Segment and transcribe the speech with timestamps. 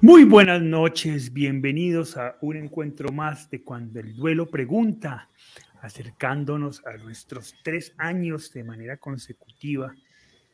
[0.00, 5.30] Muy buenas noches, bienvenidos a un encuentro más de Cuando el Duelo Pregunta,
[5.80, 9.94] acercándonos a nuestros tres años de manera consecutiva,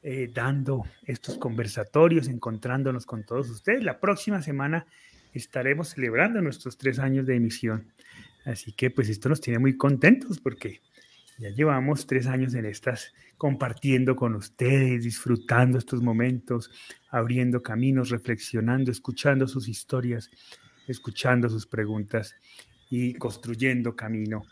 [0.03, 3.83] eh, dando estos conversatorios, encontrándonos con todos ustedes.
[3.83, 4.87] La próxima semana
[5.33, 7.93] estaremos celebrando nuestros tres años de emisión,
[8.45, 10.81] así que pues esto nos tiene muy contentos porque
[11.41, 16.71] ya llevamos tres años en estas, compartiendo con ustedes, disfrutando estos momentos,
[17.09, 20.31] abriendo caminos, reflexionando, escuchando sus historias,
[20.87, 22.35] escuchando sus preguntas
[22.91, 24.43] y construyendo camino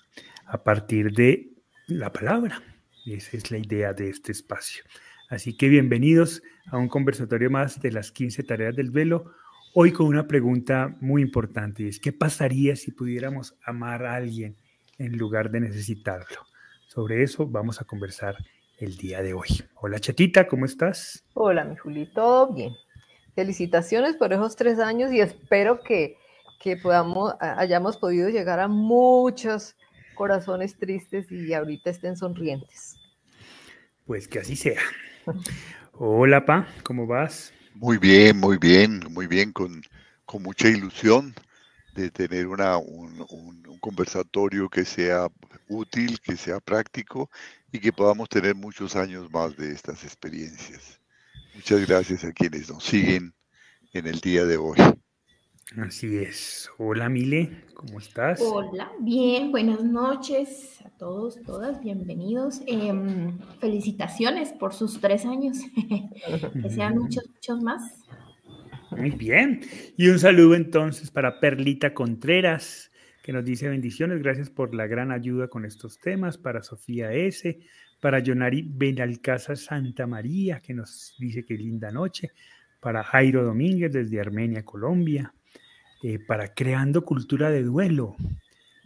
[0.47, 1.51] a partir de
[1.89, 2.63] la palabra.
[3.05, 4.83] Esa es la idea de este espacio.
[5.29, 9.35] Así que bienvenidos a un conversatorio más de las 15 tareas del velo.
[9.75, 14.57] Hoy con una pregunta muy importante y es, ¿qué pasaría si pudiéramos amar a alguien
[14.97, 16.49] en lugar de necesitarlo?
[16.89, 18.35] Sobre eso vamos a conversar
[18.79, 19.49] el día de hoy.
[19.75, 21.23] Hola Chetita, ¿cómo estás?
[21.35, 22.73] Hola mi Juli, todo bien.
[23.35, 26.17] Felicitaciones por esos tres años y espero que,
[26.59, 29.77] que podamos, hayamos podido llegar a muchos
[30.15, 32.97] corazones tristes y ahorita estén sonrientes.
[34.07, 34.81] Pues que así sea.
[35.93, 37.53] Hola Pa, ¿cómo vas?
[37.75, 39.83] Muy bien, muy bien, muy bien, con,
[40.25, 41.35] con mucha ilusión
[41.99, 45.29] de tener una, un, un, conversatorio que sea
[45.69, 47.31] útil, que sea práctico
[47.73, 51.01] y que podamos tener muchos años más de estas experiencias.
[51.55, 53.35] Muchas gracias a quienes nos siguen
[53.93, 54.79] en el día de hoy.
[55.77, 56.71] Así es.
[56.79, 58.41] Hola Mile, ¿cómo estás?
[58.41, 62.63] Hola, bien, buenas noches a todos, todas, bienvenidos.
[62.67, 65.59] Em, felicitaciones por sus tres años,
[66.63, 67.83] que sean muchos, muchos más.
[68.91, 69.61] Muy bien.
[69.97, 72.91] Y un saludo entonces para Perlita Contreras,
[73.23, 77.61] que nos dice bendiciones, gracias por la gran ayuda con estos temas, para Sofía S.,
[78.01, 82.31] para Yonari Benalcázar Santa María, que nos dice que linda noche,
[82.81, 85.35] para Jairo Domínguez desde Armenia, Colombia,
[86.03, 88.17] eh, para Creando Cultura de Duelo,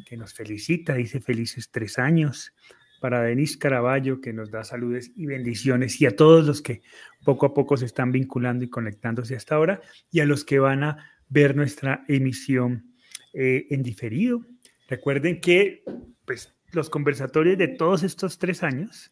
[0.07, 2.53] que nos felicita, dice felices tres años,
[3.03, 6.83] para Denis Caraballo, que nos da saludes y bendiciones, y a todos los que
[7.25, 9.83] poco a poco se están vinculando y conectándose hasta ahora,
[10.13, 12.95] y a los que van a ver nuestra emisión
[13.35, 14.47] eh, en diferido.
[14.89, 15.83] Recuerden que
[16.25, 19.11] pues, los conversatorios de todos estos tres años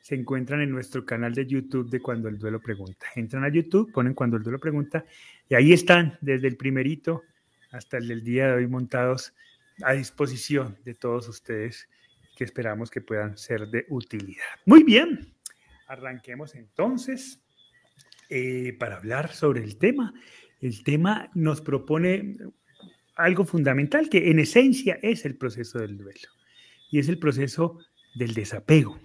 [0.00, 3.06] se encuentran en nuestro canal de YouTube de Cuando el Duelo Pregunta.
[3.16, 5.04] Entran a YouTube, ponen Cuando el Duelo Pregunta
[5.46, 7.22] y ahí están desde el primerito
[7.70, 9.34] hasta el del día de hoy montados
[9.82, 11.86] a disposición de todos ustedes
[12.36, 14.44] que esperamos que puedan ser de utilidad.
[14.66, 15.34] Muy bien,
[15.88, 17.40] arranquemos entonces
[18.28, 20.14] eh, para hablar sobre el tema.
[20.60, 22.36] El tema nos propone
[23.16, 26.28] algo fundamental que en esencia es el proceso del duelo
[26.90, 27.78] y es el proceso
[28.14, 29.00] del desapego.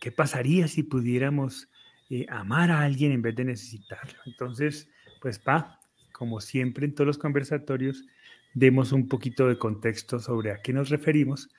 [0.00, 1.68] ¿Qué pasaría si pudiéramos
[2.08, 4.18] eh, amar a alguien en vez de necesitarlo?
[4.24, 4.88] Entonces,
[5.20, 5.78] pues pa,
[6.12, 8.04] como siempre en todos los conversatorios,
[8.54, 11.50] demos un poquito de contexto sobre a qué nos referimos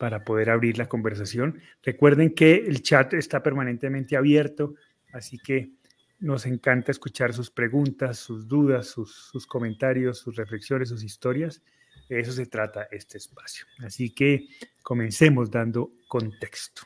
[0.00, 1.60] para poder abrir la conversación.
[1.82, 4.74] Recuerden que el chat está permanentemente abierto,
[5.12, 5.72] así que
[6.20, 11.60] nos encanta escuchar sus preguntas, sus dudas, sus, comentarios, sus reflexiones, sus historias.
[12.08, 13.66] De eso se trata este espacio.
[13.80, 14.48] Así que
[14.82, 16.80] comencemos dando contexto.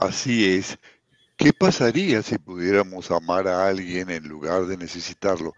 [0.00, 0.78] Así es.
[1.38, 5.54] ¿Qué pasaría si pudiéramos amar a alguien en lugar de necesitarlo?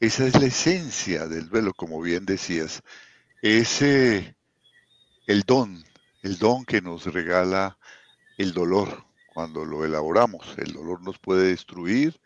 [0.00, 2.82] Esa es la esencia del duelo, como bien decías.
[3.42, 3.80] Es
[5.26, 5.82] el don,
[6.22, 7.78] el don que nos regala
[8.36, 10.54] el dolor, cuando lo elaboramos.
[10.58, 12.20] El dolor nos puede destruir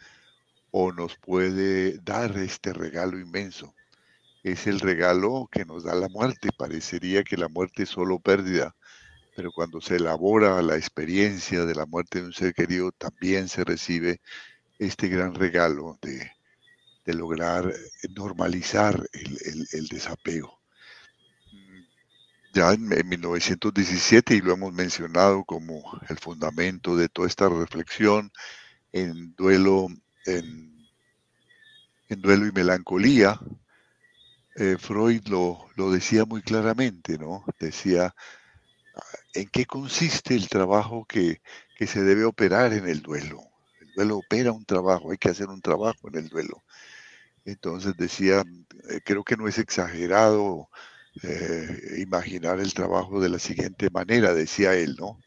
[0.71, 3.75] o nos puede dar este regalo inmenso.
[4.43, 6.51] Es el regalo que nos da la muerte.
[6.57, 8.75] Parecería que la muerte es solo pérdida,
[9.37, 13.65] pero cuando se elabora la experiencia de la muerte de un ser querido, también se
[13.65, 14.21] recibe
[14.79, 16.33] este gran regalo de,
[17.07, 17.73] lograr
[18.15, 20.58] normalizar el desapego
[22.59, 28.33] ya en, 1917 y lo hemos mencionado como el fundamento de toda esta reflexión
[28.93, 29.87] en duelo,
[30.27, 30.89] en,
[32.09, 33.39] duelo y melancolía,
[34.57, 37.45] eh, Freud lo, lo, decía muy claramente, ¿no?
[37.61, 38.13] Decía,
[39.35, 41.41] ¿en qué consiste el trabajo que,
[41.77, 43.41] que se debe operar en el duelo?
[43.81, 46.65] El duelo opera un trabajo, hay que hacer un trabajo en el duelo.
[47.45, 48.43] Entonces decía,
[48.91, 50.69] eh, creo que no es exagerado
[51.23, 55.19] eh, imaginar el trabajo de la siguiente manera, decía él, ¿no?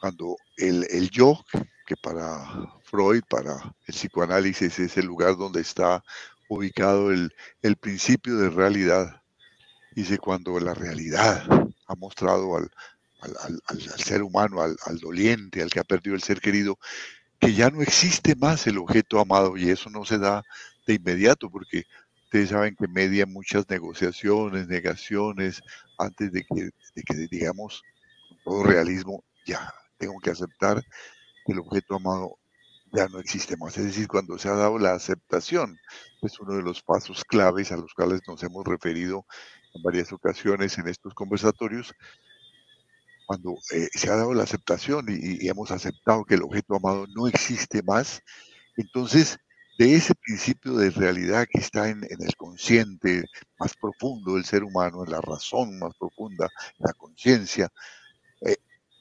[0.00, 1.44] Cuando el, el yo,
[1.86, 2.46] que para
[2.82, 6.02] Freud, para el psicoanálisis es el lugar donde está
[6.48, 7.32] ubicado el,
[7.62, 9.22] el principio de realidad,
[9.94, 11.44] dice cuando la realidad
[11.86, 12.70] ha mostrado al,
[13.20, 16.78] al, al, al ser humano, al, doliente, al que ha perdido el ser querido,
[17.38, 20.42] que ya no existe más el objeto amado y eso no se da
[20.86, 21.84] de inmediato, porque
[22.34, 25.62] ustedes saben que media muchas negociaciones, negaciones,
[25.98, 27.80] antes de que, de que digamos
[28.28, 30.82] con todo realismo, ya tengo que aceptar
[31.46, 32.36] que el objeto amado
[32.92, 33.78] ya no existe más.
[33.78, 35.78] Es decir, cuando se ha dado la aceptación,
[36.22, 39.24] es uno de los pasos claves a los cuales nos hemos referido
[39.72, 41.94] en varias ocasiones en estos conversatorios,
[43.28, 47.28] cuando eh, se ha dado la aceptación y, hemos aceptado que el objeto amado no
[47.28, 48.22] existe más,
[48.76, 49.38] entonces
[49.78, 53.24] de ese principio de realidad que está en, el consciente
[53.58, 56.48] más profundo del ser humano, en la razón más profunda,
[56.78, 57.68] la conciencia,
[58.40, 58.56] eh,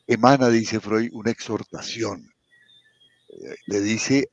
[0.07, 2.31] emana, dice Freud, una exhortación.
[3.29, 4.29] Eh, le dice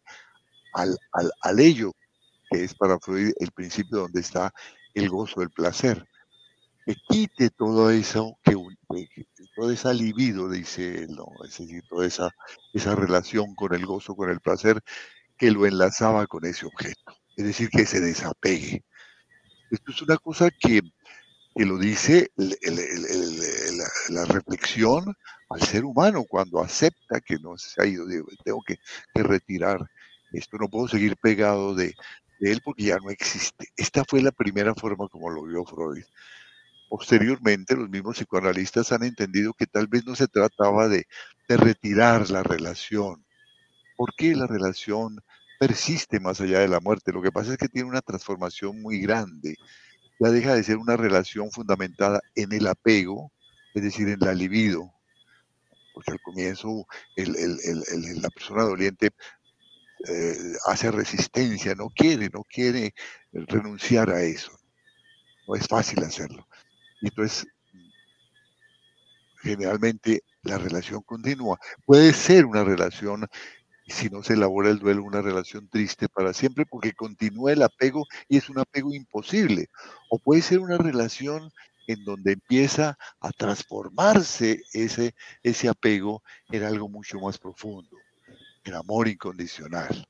[0.73, 0.97] al,
[1.43, 1.93] al ello,
[2.51, 4.53] que es para Freud el principio donde está
[4.95, 6.07] el gozo del placer
[6.85, 8.57] que quite todo eso, que,
[9.57, 11.27] toda esa libido, dice él, ¿no?
[11.45, 12.31] es decir, toda esa,
[12.73, 14.83] esa relación con el gozo, con el placer,
[15.41, 17.17] que lo enlazaba con ese objeto.
[17.35, 18.85] Es decir, que se desapegue.
[19.71, 20.83] Esto es una cosa que,
[21.57, 25.17] que lo dice la, reflexión
[25.49, 28.05] al ser humano cuando acepta que no se ha ido,
[28.45, 28.77] tengo que,
[29.15, 29.81] que retirar
[30.33, 31.95] esto, no puedo seguir pegado de,
[32.39, 33.69] de él porque ya no existe.
[33.77, 36.05] Esta fue la primera forma como lo vio Freud.
[36.91, 41.07] Posteriormente, los mismos psicoanalistas han entendido que tal vez no se trataba de,
[41.49, 43.25] retirar la relación.
[44.00, 45.20] ¿Por qué la relación
[45.58, 47.12] persiste más allá de la muerte?
[47.12, 49.56] Lo que pasa es que tiene una transformación muy grande.
[50.19, 53.31] Ya deja de ser una relación fundamentada en el apego,
[53.75, 54.91] es decir, en la libido.
[55.93, 59.11] Porque al comienzo la persona doliente
[60.08, 60.35] eh,
[60.67, 62.94] hace resistencia, no quiere, no quiere
[63.32, 64.58] renunciar a eso.
[65.46, 66.49] No es fácil hacerlo.
[67.03, 67.46] Y entonces,
[69.43, 71.58] generalmente la relación continúa.
[71.85, 73.26] Puede ser una relación,
[73.91, 78.07] si no se elabora el duelo, una relación triste para siempre porque continúa el apego
[78.29, 79.69] y es un apego imposible.
[80.09, 81.53] O puede ser una relación
[81.87, 87.97] en donde empieza a transformarse ese, ese apego en algo mucho más profundo,
[88.65, 90.07] el amor incondicional,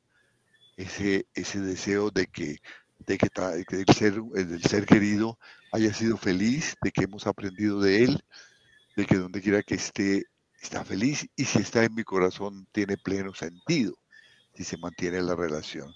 [0.77, 2.59] ese, ese deseo de que,
[2.99, 3.29] de que,
[3.71, 5.39] el, ser, el ser querido
[5.73, 8.25] haya sido feliz, de que hemos aprendido de él,
[8.97, 10.25] de que donde quiera que esté,
[10.61, 13.95] está feliz y si está en mi corazón tiene pleno sentido,
[14.55, 15.95] si se mantiene la relación.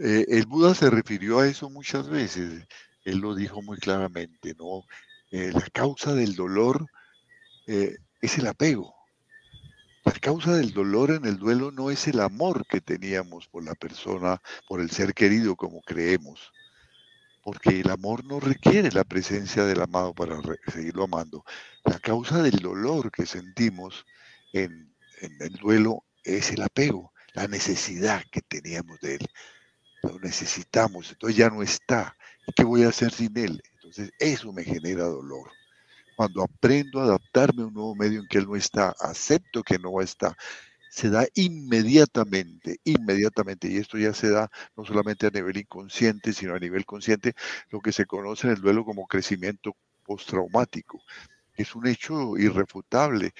[0.00, 2.66] Eh, el Buda se refirió a eso muchas veces,
[3.04, 4.84] él lo dijo muy claramente, ¿no?
[5.30, 6.86] Eh, la causa del dolor
[7.66, 8.94] eh, es el apego.
[10.04, 13.74] La causa del dolor en el duelo no es el amor que teníamos por la
[13.74, 16.52] persona, por el ser querido como creemos
[17.42, 20.40] porque el amor no requiere la presencia del amado para
[20.72, 21.44] seguirlo amando.
[21.84, 24.06] La causa del dolor que sentimos
[24.52, 29.26] en, el duelo es el apego, la necesidad que teníamos de él.
[30.02, 32.16] Lo necesitamos, entonces ya no está.
[32.46, 33.62] ¿Y qué voy a hacer sin él?
[33.74, 35.50] Entonces eso me genera dolor.
[36.16, 39.78] Cuando aprendo a adaptarme a un nuevo medio en que él no está, acepto que
[39.78, 40.36] no está,
[40.92, 46.54] se da inmediatamente, inmediatamente, y esto ya se da no solamente a nivel inconsciente, sino
[46.54, 47.32] a nivel consciente,
[47.70, 49.74] lo que se conoce en el duelo como crecimiento
[50.04, 51.02] postraumático.
[51.56, 53.32] Es un hecho irrefutable.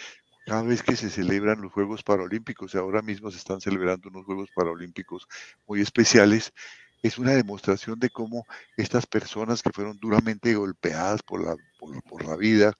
[0.46, 4.24] Cada vez que se celebran los Juegos Paralímpicos, y ahora mismo se están celebrando unos
[4.24, 5.28] Juegos Paralímpicos
[5.66, 6.54] muy especiales,
[7.02, 8.46] es una demostración de cómo
[8.78, 11.54] estas personas que fueron duramente golpeadas por la,
[12.08, 12.72] por la vida,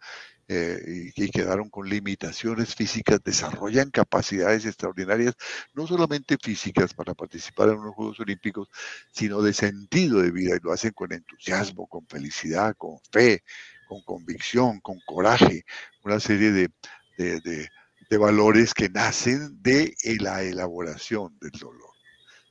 [0.54, 5.35] eh, y, quedaron con limitaciones físicas, desarrollan capacidades extraordinarias,
[5.73, 8.68] no solamente físicas para participar en unos Juegos Olímpicos,
[9.12, 13.42] sino de sentido de vida, y lo hacen con entusiasmo, con felicidad, con fe,
[13.88, 15.64] con convicción, con coraje,
[16.04, 16.71] una serie de,
[17.16, 21.91] de valores que nacen de la elaboración del dolor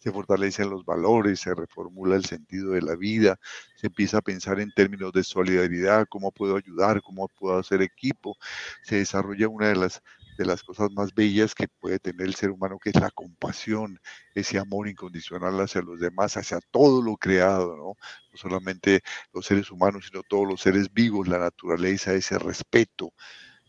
[0.02, 3.40] se fortalecen los valores, se reformula el sentido de la vida,
[3.76, 8.36] se empieza a pensar en términos de solidaridad, cómo puedo ayudar, cómo puedo hacer equipo,
[8.84, 10.02] se desarrolla una de las
[10.38, 14.00] de las cosas más bellas que puede tener el ser humano, que es la compasión,
[14.34, 17.94] ese amor incondicional hacia los demás, hacia todo lo creado, ¿no?
[18.32, 19.02] No solamente
[19.34, 23.14] los seres humanos, sino todos los seres vivos, la naturaleza, ese respeto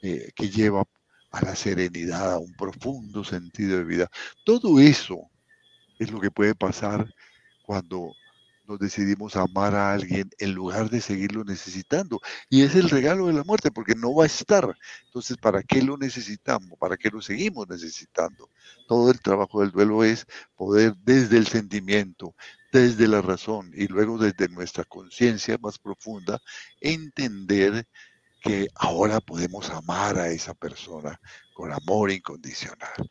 [0.02, 0.84] eh, que lleva
[1.30, 4.08] a la serenidad, a un profundo sentido de vida.
[4.44, 5.31] Todo eso
[6.02, 7.12] es lo que puede pasar
[7.64, 8.14] cuando
[8.66, 12.20] nos decidimos amar a alguien en lugar de seguirlo necesitando.
[12.48, 14.76] Y es el regalo de la muerte, porque no va a estar.
[15.06, 16.78] Entonces, ¿para qué lo necesitamos?
[16.78, 18.50] ¿Para qué lo seguimos necesitando?
[18.86, 22.34] Todo el trabajo del duelo es poder desde el sentimiento,
[22.72, 26.40] desde la razón y luego desde nuestra conciencia más profunda,
[26.80, 27.86] entender
[28.40, 31.20] que ahora podemos amar a esa persona
[31.54, 33.10] con amor incondicional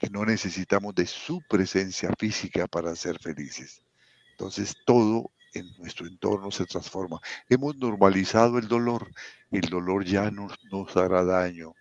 [0.00, 3.82] que no necesitamos de su presencia física para ser felices.
[4.30, 7.20] Entonces todo en nuestro entorno se transforma.
[7.50, 9.10] Hemos normalizado el dolor.
[9.50, 11.74] El dolor ya no nos hará daño.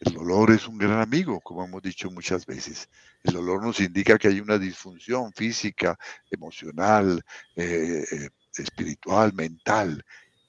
[0.00, 2.88] El dolor es un gran amigo, como hemos dicho muchas veces.
[3.24, 5.98] El dolor nos indica que hay una disfunción física,
[6.30, 7.24] emocional,
[7.56, 10.04] eh, eh, espiritual, mental,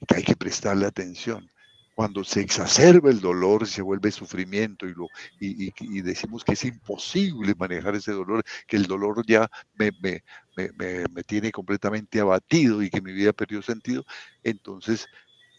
[0.08, 1.50] que hay que prestarle atención.
[1.98, 5.08] Cuando se exacerba el dolor, se vuelve sufrimiento y, lo,
[5.40, 9.50] y, decimos que es imposible manejar ese dolor, que el dolor ya
[9.80, 10.22] me, me,
[10.56, 14.06] me, me tiene completamente abatido y que mi vida perdió sentido,
[14.44, 15.08] entonces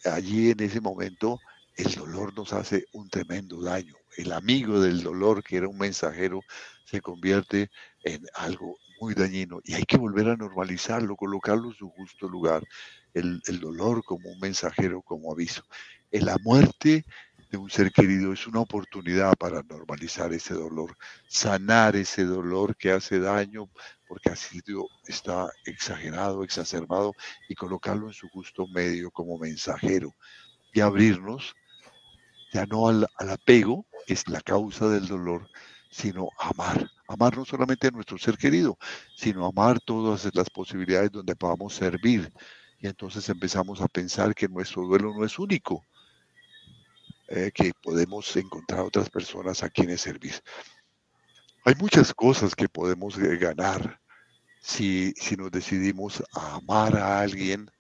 [0.05, 1.41] allí en ese momento
[1.77, 3.97] el dolor nos hace un tremendo daño.
[4.17, 6.43] El amigo del dolor, que era un mensajero,
[6.85, 7.69] se convierte
[8.05, 12.63] en algo muy dañino y hay que volver a normalizarlo, colocarlo en su justo lugar.
[13.15, 15.65] El, dolor como un mensajero, como aviso.
[16.11, 17.05] En la muerte
[17.51, 20.97] de un ser querido es una oportunidad para normalizar ese dolor,
[21.27, 23.71] sanar ese dolor que hace daño
[24.07, 24.61] porque así
[25.07, 27.15] está exagerado, exacerbado
[27.49, 30.15] y colocarlo en su justo medio como mensajero
[30.73, 31.55] y abrirnos
[32.53, 35.49] ya no al, apego, que es la causa del dolor,
[35.91, 36.91] sino amar.
[37.07, 38.79] Amar no solamente a nuestro ser querido,
[39.15, 42.33] sino amar todas las posibilidades donde podamos servir.
[42.79, 45.85] Y entonces empezamos a pensar que nuestro duelo no es único,
[47.29, 50.35] eh, que podemos encontrar otras personas a quienes servir.
[51.65, 54.01] Hay muchas cosas que podemos eh, ganar
[54.61, 57.71] si, si nos decidimos a amar a alguien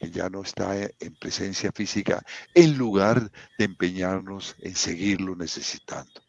[0.00, 2.22] que ya no está en presencia física,
[2.54, 6.22] en lugar de empeñarnos en seguirlo necesitando.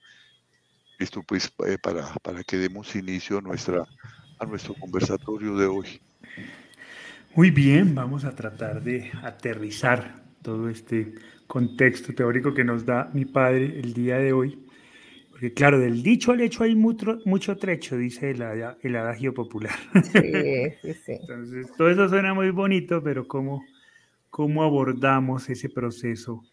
[0.99, 3.85] Esto pues eh, para, para que demos inicio a, nuestra,
[4.37, 6.01] a nuestro conversatorio de hoy.
[7.35, 11.13] Muy bien, vamos a tratar de aterrizar todo este
[11.49, 14.63] contexto teórico que nos da mi padre el día de hoy.
[15.31, 18.43] Porque claro, del dicho al hecho hay mucho, mucho trecho, dice el,
[18.81, 19.75] el adagio popular.
[19.93, 20.21] Sí,
[20.81, 21.11] sí, sí.
[21.13, 23.63] Entonces, todo eso suena muy bonito, pero ¿cómo,
[24.29, 26.43] cómo abordamos ese proceso?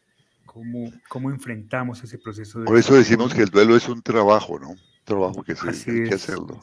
[0.47, 2.65] ¿Cómo, ¿Cómo enfrentamos ese proceso?
[2.65, 4.71] Por eso decimos que el duelo es un trabajo, ¿no?
[4.71, 6.59] Un trabajo que se, hay que hacerlo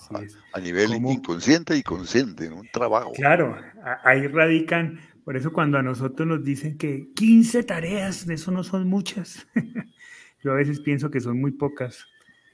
[0.54, 3.12] a, nivel inconsciente y consciente, un trabajo.
[3.12, 3.56] Claro,
[4.04, 8.88] ahí radican, por eso cuando a nosotros nos dicen que 15 tareas, eso no son
[8.88, 9.48] muchas.
[10.44, 12.06] Yo a veces pienso que son muy pocas,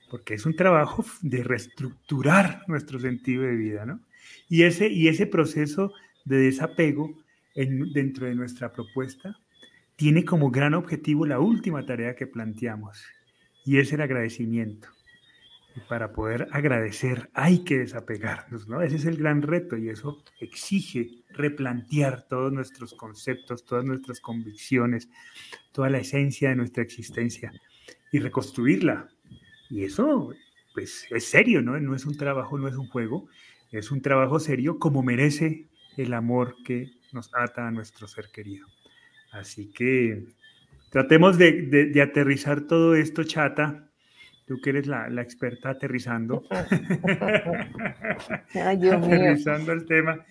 [0.09, 3.99] porque es un trabajo de reestructurar nuestro sentido de vida, ¿no?
[4.47, 5.93] Y ese, y ese proceso
[6.25, 7.17] de desapego
[7.55, 9.38] dentro de nuestra propuesta
[9.95, 13.03] tiene como gran objetivo la última tarea que planteamos,
[13.65, 14.89] y es el agradecimiento.
[15.75, 18.81] Y para poder agradecer hay que desapegarnos, ¿no?
[18.81, 25.09] Ese es el gran reto y eso exige replantear todos nuestros conceptos, todas nuestras convicciones,
[25.71, 27.53] toda la esencia de nuestra existencia
[28.11, 29.09] y reconstruirla
[29.69, 30.33] y eso,
[30.73, 31.79] pues, es serio, ¿no?
[31.79, 33.27] No es un trabajo, no es un juego,
[33.71, 38.67] es un trabajo serio como merece el amor que nos ata a nuestro ser querido.
[39.31, 40.25] Así que
[40.89, 43.88] tratemos de, aterrizar todo esto, chata.
[44.50, 46.44] Tú que eres la, experta aterrizando.
[48.56, 50.25] aterrizando el tema.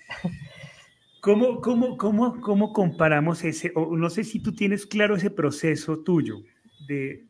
[1.21, 6.01] ¿Cómo, cómo, cómo, ¿Cómo comparamos ese, o no sé si tú tienes claro ese proceso
[6.01, 6.43] tuyo
[6.89, 7.27] de,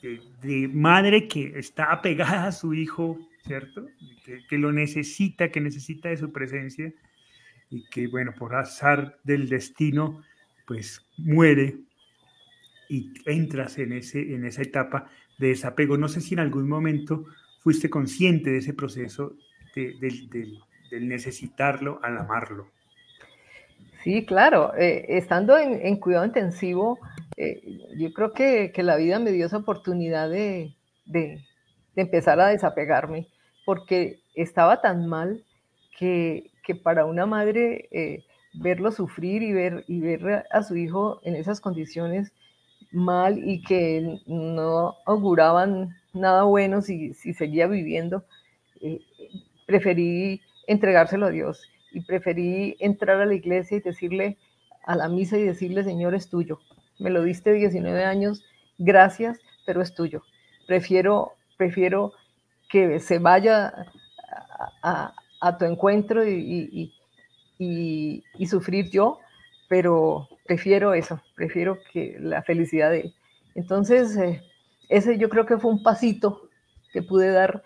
[0.00, 3.86] de, madre que está apegada a su hijo, ¿cierto?
[4.48, 6.94] Que, lo necesita, que necesita de su presencia
[7.68, 10.22] y que, bueno, por azar del destino,
[10.66, 11.76] pues muere
[12.88, 15.96] y entras en, ese, en esa etapa de desapego.
[15.96, 17.24] No sé si en algún momento
[17.60, 19.34] fuiste consciente de ese proceso
[19.74, 19.94] de,
[20.90, 22.68] del necesitarlo al amarlo.
[24.04, 24.74] Sí, claro.
[24.76, 26.98] Eh, estando en, cuidado intensivo,
[27.38, 27.62] eh,
[27.96, 30.74] yo creo que, la vida me dio esa oportunidad de,
[31.96, 33.28] empezar a desapegarme,
[33.64, 35.42] porque estaba tan mal
[35.98, 36.50] que,
[36.82, 41.60] para una madre eh, verlo sufrir y ver, y ver a su hijo en esas
[41.62, 42.32] condiciones
[42.94, 48.24] mal y que no auguraban nada bueno si, si seguía viviendo,
[49.66, 54.38] preferí entregárselo a Dios y preferí entrar a la iglesia y decirle
[54.86, 56.60] a la misa y decirle, Señor, es tuyo.
[56.98, 58.44] Me lo diste 19 años,
[58.78, 60.22] gracias, pero es tuyo.
[60.66, 62.12] Prefiero, prefiero
[62.68, 63.86] que se vaya
[64.82, 65.14] a,
[65.58, 66.92] tu encuentro y,
[67.58, 69.18] y, sufrir yo,
[69.74, 73.14] pero prefiero eso, prefiero que la felicidad de él.
[73.56, 74.40] Entonces, eh,
[74.88, 76.48] ese yo creo que fue un pasito
[76.92, 77.60] que pude dar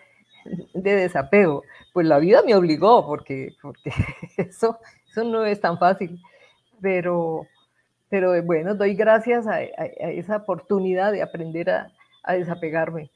[0.73, 1.61] de desapego.
[1.93, 3.91] Pues la vida me obligó, porque, porque
[4.37, 6.19] eso, eso no es tan fácil.
[6.81, 7.45] Pero,
[8.09, 11.91] pero bueno, doy gracias a, esa oportunidad de aprender a,
[12.33, 13.11] desapegarme.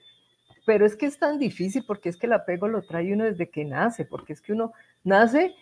[0.68, 3.50] pero es que es tan difícil porque es que el apego lo trae uno desde
[3.50, 4.72] que nace, porque es que uno
[5.04, 5.56] nace,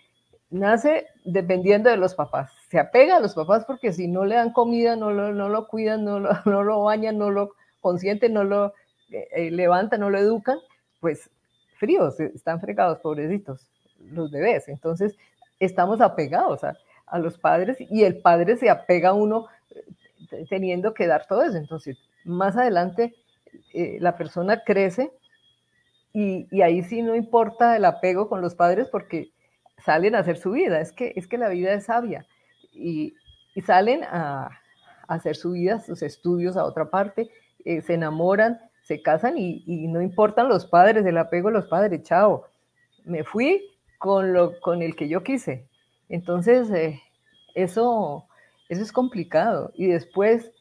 [0.49, 2.60] nace dependiendo de los papás.
[2.71, 5.67] Se apega a los papás porque si no le dan comida, no lo, no lo
[5.67, 7.51] cuidan, no lo, no lo bañan, no lo
[7.81, 8.67] consienten, no lo
[9.11, 10.57] eh, eh, levantan, no lo educan,
[11.01, 11.29] pues
[11.77, 13.67] fríos, están fregados, pobrecitos,
[13.99, 14.69] los bebés.
[14.69, 15.17] Entonces,
[15.59, 16.77] estamos apegados a,
[17.19, 19.47] los padres y el padre se apega a uno
[20.31, 21.57] eh, teniendo que dar todo eso.
[21.57, 23.13] Entonces, más adelante
[23.73, 25.11] eh, la persona crece
[26.13, 29.33] y, y, ahí sí no importa el apego con los padres porque
[29.83, 30.79] salen a hacer su vida.
[30.79, 32.25] Es que, es que la vida es sabia
[32.71, 33.15] y,
[33.65, 34.49] salen a,
[35.07, 37.29] hacer su vida, sus estudios a otra parte,
[37.65, 42.03] eh, se enamoran, se casan y, no importan los padres, el apego a los padres,
[42.03, 42.45] chao.
[43.03, 43.61] Me fui
[43.97, 45.67] con, lo, con el que yo quise.
[46.07, 47.01] Entonces, eh,
[47.55, 48.25] eso,
[48.69, 49.71] eso es complicado.
[49.73, 50.51] Y después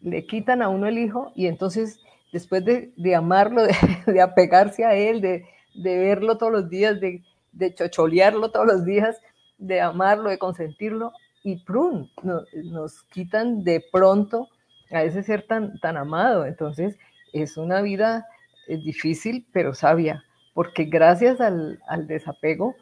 [0.00, 2.00] le quitan a uno el hijo y entonces
[2.32, 3.62] después de, amarlo,
[4.06, 5.44] de, apegarse a él, de,
[5.74, 7.22] de, verlo todos los días, de,
[7.52, 9.20] de chocholearlo todos los días,
[9.58, 11.12] de amarlo, de consentirlo,
[11.42, 14.48] y prun, no, nos quitan de pronto
[14.90, 16.44] a ese ser tan, tan amado.
[16.44, 16.96] Entonces
[17.32, 18.26] es una vida
[18.66, 20.24] eh, difícil, pero sabia,
[20.54, 22.74] porque gracias al, al desapego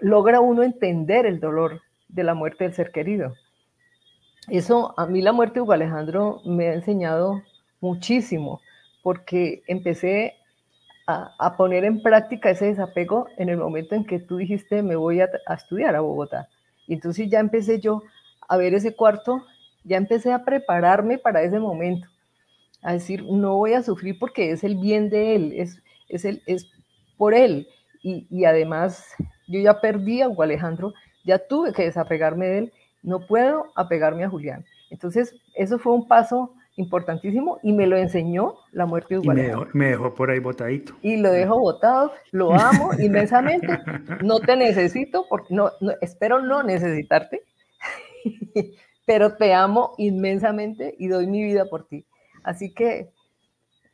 [0.00, 3.34] logra uno entender el dolor de la muerte del ser querido.
[4.48, 7.42] Eso, a mí la muerte de Hugo Alejandro me ha enseñado
[7.80, 8.60] muchísimo,
[9.02, 10.34] porque empecé
[11.06, 15.20] a, poner en práctica ese desapego en el momento en que tú dijiste, me voy
[15.20, 16.48] a, a estudiar a Bogotá.
[16.86, 18.02] Y entonces ya empecé yo
[18.48, 19.44] a ver ese cuarto,
[19.84, 22.08] ya empecé a prepararme para ese momento,
[22.82, 26.42] a decir, no voy a sufrir porque es el bien de él, es, es, el,
[26.46, 26.70] es
[27.16, 27.68] por él.
[28.02, 29.06] Y, y además,
[29.48, 30.94] yo ya perdí a Hugo Alejandro,
[31.24, 34.64] ya tuve que desapegarme de él no puedo apegarme a Julián.
[34.90, 39.66] Entonces, eso fue un paso importantísimo y me lo enseñó la muerte de me dejó,
[39.72, 40.94] me dejó, por ahí botadito.
[41.02, 43.78] Y lo dejo botado, lo amo inmensamente,
[44.22, 47.42] no te necesito, porque no, no, espero no necesitarte,
[49.06, 52.06] pero te amo inmensamente y doy mi vida por ti.
[52.42, 53.10] Así que,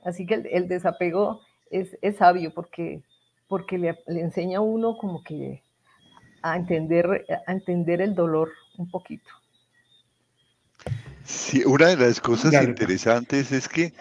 [0.04, 3.02] así que el, el desapego es, es, sabio porque,
[3.48, 5.62] porque le, le enseña a uno como que
[6.42, 9.28] a entender, a entender el dolor un poquito.
[11.28, 12.70] Sí, una de las cosas claro.
[12.70, 13.92] interesantes es que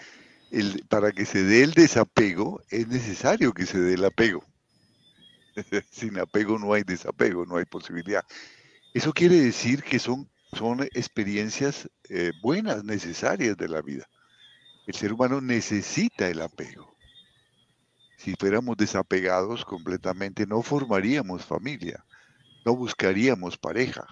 [0.49, 4.45] el, para que se dé el desapego es necesario que se dé el apego.
[5.91, 8.23] Sin apego no hay desapego, no hay posibilidad.
[8.93, 14.07] Eso quiere decir que son, son experiencias eh, buenas, necesarias de la vida.
[14.85, 16.95] El ser humano necesita el apego.
[18.15, 22.05] Si fuéramos desapegados completamente, no formaríamos familia,
[22.65, 24.07] no buscaríamos pareja,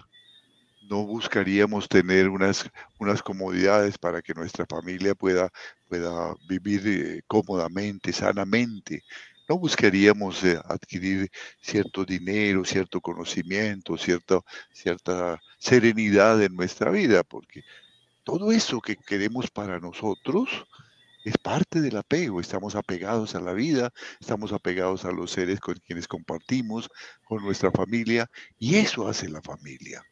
[0.88, 2.68] no buscaríamos tener unas,
[2.98, 5.50] unas comodidades para que nuestra familia pueda,
[5.88, 9.02] pueda vivir eh, cómodamente, sanamente.
[9.48, 14.40] No buscaríamos eh, adquirir cierto dinero, cierto conocimiento, cierta,
[14.72, 17.62] cierta serenidad en nuestra vida, porque
[18.24, 20.66] todo eso que queremos para nosotros
[21.24, 22.40] es parte del apego.
[22.40, 26.88] Estamos apegados a la vida, estamos apegados a los seres con quienes compartimos,
[27.24, 30.04] con nuestra familia, y eso hace la familia.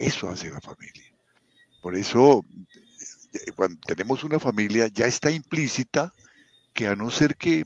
[0.00, 1.12] Eso hace la familia.
[1.82, 2.42] Por eso,
[3.34, 6.10] eh, cuando tenemos una familia, ya está implícita
[6.72, 7.64] que a no ser que,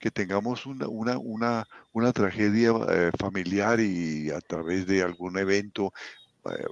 [0.00, 5.92] que tengamos una, una, una, una tragedia eh, familiar y a través de algún evento
[6.50, 6.64] eh,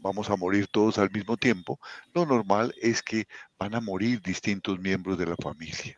[0.00, 1.80] vamos a morir todos al mismo tiempo,
[2.14, 3.26] lo normal es que
[3.58, 5.96] van a morir distintos miembros de la familia.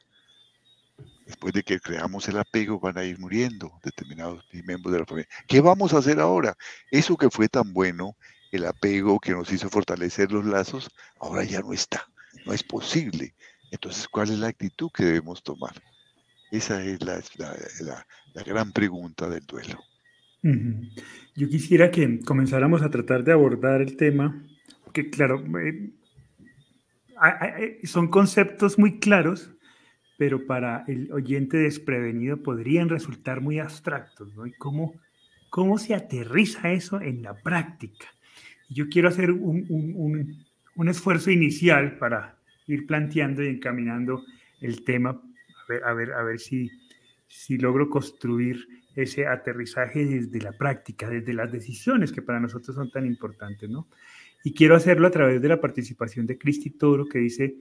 [1.33, 5.29] Después de que creamos el apego, van a ir muriendo determinados miembros de la familia.
[5.49, 6.55] ¿Qué vamos a hacer ahora?
[6.90, 8.18] Eso que fue tan bueno,
[8.51, 12.07] el apego que nos hizo fortalecer los lazos, ahora ya no está,
[12.45, 13.35] no es posible.
[13.71, 15.73] Entonces, ¿cuál es la actitud que debemos tomar?
[16.51, 19.83] Esa es la, la, la, gran pregunta del duelo.
[21.35, 24.45] Yo quisiera que comenzáramos a tratar de abordar el tema,
[24.92, 25.95] que claro, eh,
[27.85, 29.51] son conceptos muy claros,
[30.23, 34.47] pero para el oyente desprevenido podrían resultar muy abstractos, ¿no?
[34.47, 34.95] ¿Y cómo,
[35.51, 38.07] cómo se aterriza eso en la práctica?
[38.71, 40.45] Yo quiero hacer un, un,
[40.77, 44.23] un, esfuerzo inicial para ir planteando y encaminando
[44.61, 46.71] el tema, a ver, a ver, a ver si,
[47.27, 52.93] si logro construir ese aterrizaje desde la práctica, desde las decisiones que para nosotros son
[52.93, 53.89] tan importantes, ¿no?
[54.45, 57.57] Y quiero hacerlo a través de la participación de Cristi Toro, que dice,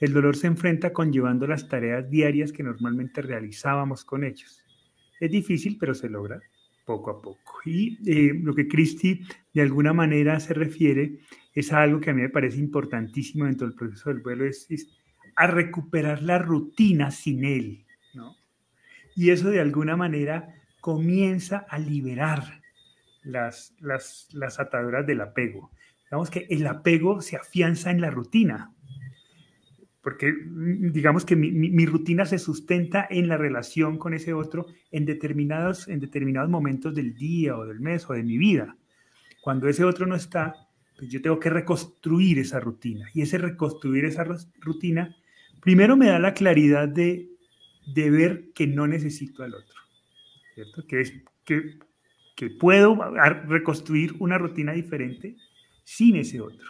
[0.00, 4.62] el dolor se enfrenta conllevando las tareas diarias que normalmente realizábamos con ellos.
[5.20, 6.40] Es difícil, pero se logra
[6.84, 7.60] poco a poco.
[7.64, 11.20] Y eh, lo que Cristi de alguna manera se refiere
[11.54, 14.66] es a algo que a mí me parece importantísimo dentro del proceso del vuelo, es,
[14.70, 14.88] es
[15.36, 18.36] a recuperar la rutina sin él, ¿no?
[19.16, 22.60] Y eso de alguna manera comienza a liberar
[23.22, 25.70] las, las, las ataduras del apego.
[26.04, 28.73] Digamos que el apego se afianza en la rutina,
[30.04, 35.06] porque mm, digamos que mi, rutina se sustenta en la relación con ese otro en
[35.06, 38.76] determinados, en determinados momentos del día o del mes o de mi vida.
[39.42, 40.54] Cuando ese otro no está,
[40.96, 43.08] pues yo tengo que reconstruir esa rutina.
[43.14, 44.24] Y ese reconstruir esa
[44.60, 45.16] rutina,
[45.60, 47.30] primero me da la claridad de,
[47.94, 49.80] de ver que no necesito al otro,
[50.54, 50.86] ¿cierto?
[50.86, 51.14] Que, es,
[51.44, 51.78] que,
[52.36, 52.98] que puedo
[53.48, 55.36] reconstruir una rutina diferente
[55.82, 56.68] sin ese otro,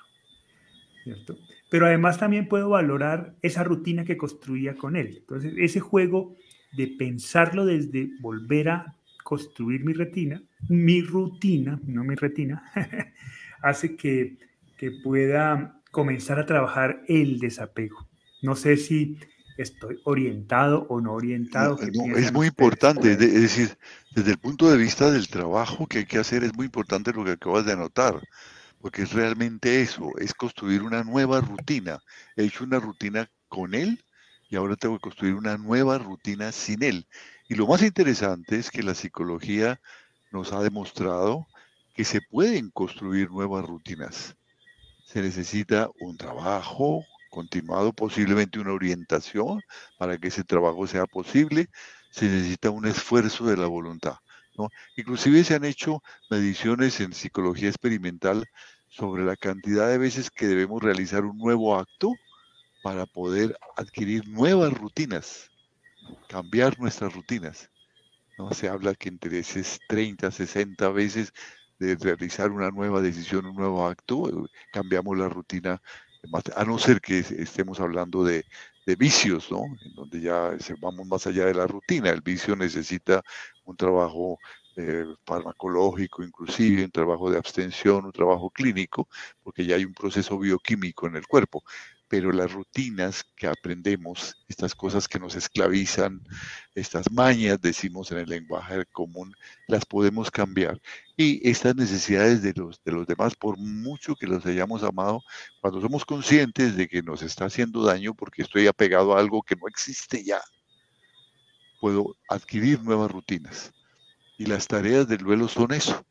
[1.02, 1.36] ¿cierto?
[1.74, 5.16] Pero además también puedo valorar esa rutina que construía con él.
[5.18, 6.36] Entonces, ese juego
[6.76, 12.62] de pensarlo desde volver a construir mi retina, mi rutina, no mi retina,
[13.60, 14.36] hace que,
[14.78, 18.06] que pueda comenzar a trabajar el desapego.
[18.40, 19.18] No sé si
[19.58, 21.76] estoy orientado o no orientado.
[22.16, 23.76] es muy importante, es decir,
[24.14, 27.24] desde el punto de vista del trabajo que hay que hacer, es muy importante lo
[27.24, 28.20] que acabas de anotar
[28.84, 32.02] porque es realmente eso, es construir una nueva rutina.
[32.36, 34.04] He hecho una rutina con él
[34.50, 37.08] y ahora tengo que construir una nueva rutina sin él.
[37.48, 39.80] Y lo más interesante es que la psicología
[40.32, 41.46] nos ha demostrado
[41.94, 44.36] que se pueden construir nuevas rutinas.
[45.06, 49.62] Se necesita un trabajo continuado, posiblemente una orientación
[49.96, 51.70] para que ese trabajo sea posible.
[52.10, 54.16] Se necesita un esfuerzo de la voluntad.
[54.58, 54.68] ¿no?
[54.96, 58.46] Inclusive se han hecho mediciones en psicología experimental
[58.94, 62.12] sobre la cantidad de veces que debemos realizar un nuevo acto
[62.82, 65.50] para poder adquirir nuevas rutinas,
[66.28, 67.70] cambiar nuestras rutinas.
[68.38, 68.52] ¿no?
[68.52, 69.42] Se habla que entre
[69.88, 71.32] 30, 60 veces
[71.80, 75.82] de realizar una nueva decisión, un nuevo acto, eh, cambiamos la rutina,
[76.54, 78.44] a no ser que estemos hablando de,
[78.86, 79.64] de vicios, ¿no?
[79.84, 82.10] En donde ya vamos más allá de la rutina.
[82.10, 83.22] El vicio necesita
[83.64, 84.38] un trabajo
[84.76, 89.08] eh, farmacológico, inclusive un trabajo de abstención, un trabajo clínico,
[89.42, 91.62] porque ya hay un proceso bioquímico en el cuerpo.
[92.08, 96.20] Pero las rutinas que aprendemos, estas cosas que nos esclavizan,
[96.74, 99.34] estas mañas, decimos en el lenguaje común,
[99.68, 100.80] las podemos cambiar.
[101.16, 105.22] Y estas necesidades de los, de los demás, por mucho que los hayamos amado,
[105.60, 109.56] cuando somos conscientes de que nos está haciendo daño porque estoy apegado a algo que
[109.56, 110.40] no existe ya,
[111.80, 113.72] puedo adquirir nuevas rutinas
[114.36, 116.04] y las tareas del duelo son eso,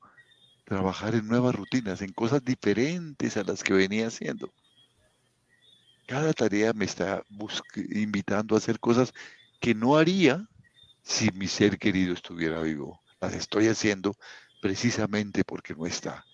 [0.66, 4.54] trabajar en nuevas rutinas, en cosas diferentes a las que venía haciendo.
[6.08, 7.24] Cada tarea me está
[7.76, 9.14] invitando a hacer cosas
[9.60, 10.48] que no haría
[11.02, 13.02] si mi ser querido estuviera vivo.
[13.22, 14.16] Las estoy haciendo
[14.62, 16.26] precisamente porque no está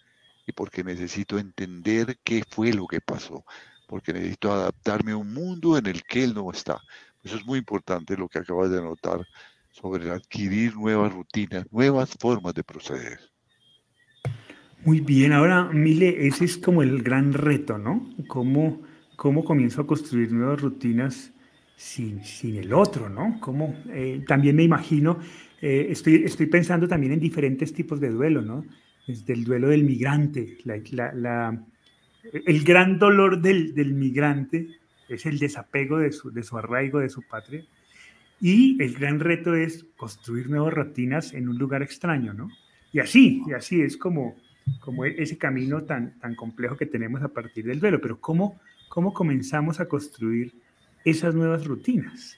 [0.46, 3.46] y porque necesito entender qué fue lo que pasó,
[3.88, 6.82] porque necesito adaptarme a un mundo en el que él no está.
[7.24, 9.26] Eso es muy importante lo que acabas de anotar
[9.70, 13.20] sobre adquirir nuevas rutinas, nuevas formas de proceder.
[14.86, 18.10] Muy bien, ahora Mile, ese es como el gran reto, ¿no?
[18.28, 18.82] ¿Cómo,
[19.16, 21.34] cómo comienzo a construir nuevas rutinas
[21.76, 23.40] sin, sin el otro, ¿no?
[23.42, 25.20] ¿Cómo, eh, también me imagino,
[25.62, 28.66] eh, estoy, estoy pensando también en diferentes tipos de duelo, ¿no?
[29.06, 31.64] Desde el duelo del migrante, la,
[32.34, 34.68] el gran dolor del, del, migrante
[35.10, 37.66] es el desapego de su, de su arraigo, de su patria,
[38.42, 42.50] y el gran reto es construir nuevas rutinas en un lugar extraño, ¿no?
[42.92, 44.36] Y así, y así es como,
[44.80, 48.00] como ese camino tan, tan complejo que tenemos a partir del duelo.
[48.02, 50.54] Pero ¿cómo, cómo comenzamos a construir
[51.04, 52.38] esas nuevas rutinas?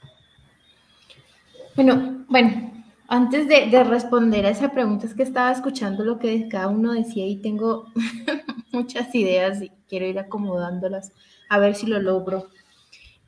[1.76, 2.74] Bueno, bueno,
[3.08, 6.92] antes de, de, responder a esa pregunta es que estaba escuchando lo que cada uno
[6.92, 7.86] decía y tengo
[8.72, 11.14] muchas ideas y quiero ir acomodándolas
[11.48, 12.48] a ver si lo logro.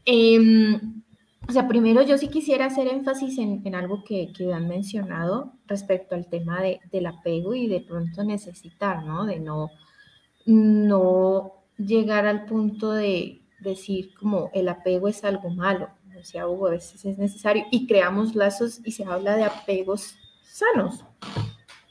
[0.06, 0.80] Eh,
[1.48, 6.16] o sea, primero yo sí quisiera hacer énfasis en, algo que, que, han mencionado respecto
[6.16, 9.26] al tema de, del apego y de pronto necesitar, ¿no?
[9.26, 9.70] De no,
[10.46, 15.90] no llegar al punto de decir como el apego es algo malo.
[16.20, 21.04] O sea, a veces es necesario y creamos lazos y se habla de apegos sanos,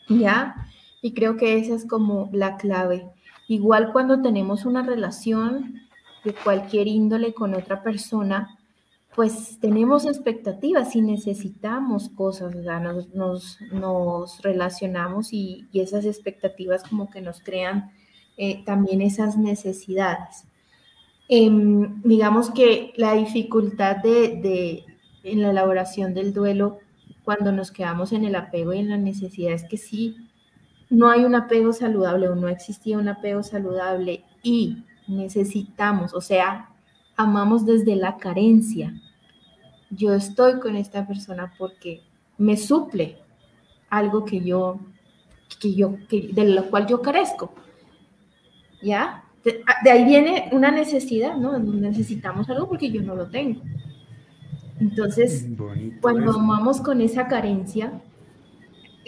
[0.08, 0.54] ¿ya?
[1.02, 3.10] Y creo que esa es como la clave.
[3.48, 5.74] Igual cuando tenemos una relación
[6.24, 8.56] de cualquier índole con otra persona,
[9.14, 17.10] pues tenemos expectativas y necesitamos cosas, o sea, nos, nos, relacionamos y, esas expectativas como
[17.10, 17.92] que nos crean
[18.38, 20.46] eh, también esas necesidades.
[21.28, 24.84] Em, digamos que la dificultad de, de,
[25.24, 26.78] en la elaboración del duelo
[27.22, 30.16] cuando nos quedamos en el apego y en la necesidad es que sí,
[30.90, 36.71] no hay un apego saludable o no existía un apego saludable y necesitamos, o sea,
[37.22, 38.94] amamos desde la carencia.
[39.90, 42.02] Yo estoy con esta persona porque
[42.38, 43.18] me suple
[43.90, 44.80] algo que yo,
[45.60, 47.52] que yo, que, de lo cual yo carezco.
[48.82, 49.24] ¿Ya?
[49.44, 51.58] De, ahí viene una necesidad, ¿no?
[51.58, 53.60] Necesitamos algo porque yo no lo tengo.
[54.80, 55.46] Entonces,
[56.00, 57.92] cuando amamos con esa carencia,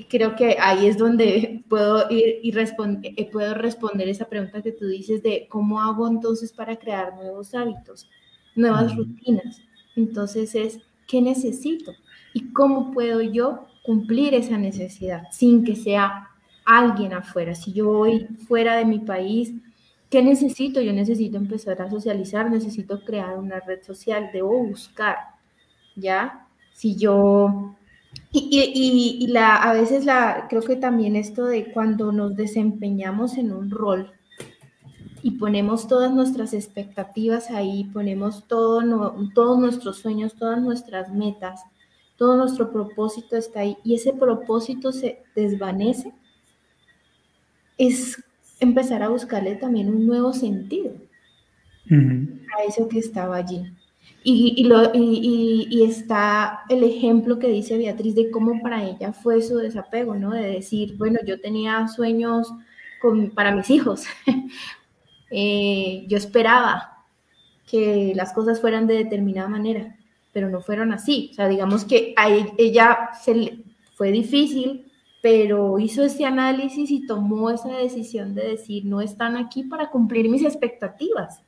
[0.08, 4.86] creo que ahí es donde puedo ir y eh, puedo responder esa pregunta que tú
[4.86, 8.08] dices de cómo hago entonces para crear nuevos hábitos,
[8.54, 9.60] nuevas rutinas.
[9.96, 11.92] Entonces es, ¿qué necesito?
[12.32, 16.28] ¿Y cómo puedo yo cumplir esa necesidad sin que sea
[16.64, 17.54] alguien afuera?
[17.54, 19.52] Si yo voy fuera de mi país,
[20.10, 20.80] ¿qué necesito?
[20.80, 25.16] Yo necesito empezar a socializar, necesito crear una red social, debo buscar,
[25.96, 26.46] ¿ya?
[26.72, 27.76] Si yo
[28.36, 33.70] y, la, a veces la, creo que también esto de cuando nos desempeñamos en un
[33.70, 34.12] rol
[35.22, 38.82] y ponemos todas nuestras expectativas ahí, ponemos todo,
[39.34, 41.62] todos nuestros sueños, todas nuestras metas,
[42.16, 46.12] todo nuestro propósito está ahí y ese propósito se desvanece,
[47.78, 48.22] es
[48.58, 50.92] empezar a buscarle también un nuevo sentido
[51.88, 53.64] a eso que estaba allí.
[54.26, 59.58] Y, lo, y, está el ejemplo que dice Beatriz de cómo para ella fue su
[59.58, 60.30] desapego, ¿no?
[60.30, 62.50] De decir, bueno, yo tenía sueños
[63.02, 64.04] con, para mis hijos.
[65.36, 67.06] Eh, yo esperaba
[67.68, 69.96] que las cosas fueran de determinada manera,
[70.32, 71.30] pero no fueron así.
[71.32, 73.64] O sea, digamos que a e, ella se
[73.96, 79.64] fue difícil, pero hizo ese análisis y tomó esa decisión de decir, no están aquí
[79.64, 81.42] para cumplir mis expectativas.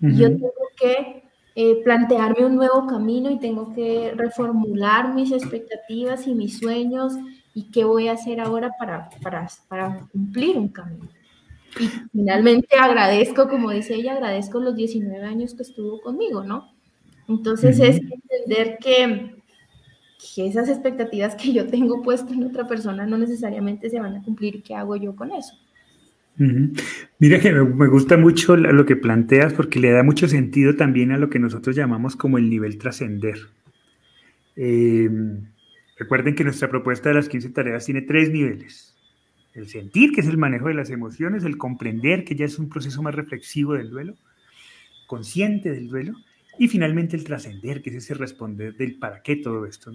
[0.00, 1.22] Yo tengo que
[1.54, 7.14] eh, plantearme un nuevo camino y tengo que reformular mis expectativas y mis sueños
[7.54, 11.08] y qué voy a hacer ahora para, para, para cumplir un camino.
[11.78, 16.72] Y finalmente agradezco, como dice ella, agradezco los 19 años que estuvo conmigo, ¿no?
[17.28, 19.36] Entonces es entender que,
[20.34, 24.22] que, esas expectativas que yo tengo puestas en otra persona no necesariamente se van a
[24.22, 24.62] cumplir.
[24.62, 25.54] ¿Qué hago yo con eso?
[26.36, 31.18] Mira que me gusta mucho lo que planteas porque le da mucho sentido también a
[31.18, 33.38] lo que nosotros llamamos como el nivel trascender.
[34.56, 35.46] Em,
[35.98, 38.96] recuerden que nuestra propuesta de las 15 tareas tiene tres niveles.
[39.54, 42.70] El sentir, que es el manejo de las emociones, el comprender, que ya es un
[42.70, 44.16] proceso más reflexivo del duelo,
[45.06, 46.14] consciente del duelo,
[46.58, 49.92] y finalmente el trascender, que es ese responder del para qué todo esto.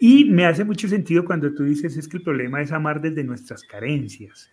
[0.00, 3.22] Y me hace mucho sentido cuando tú dices es que el problema es amar desde
[3.22, 4.50] nuestras carencias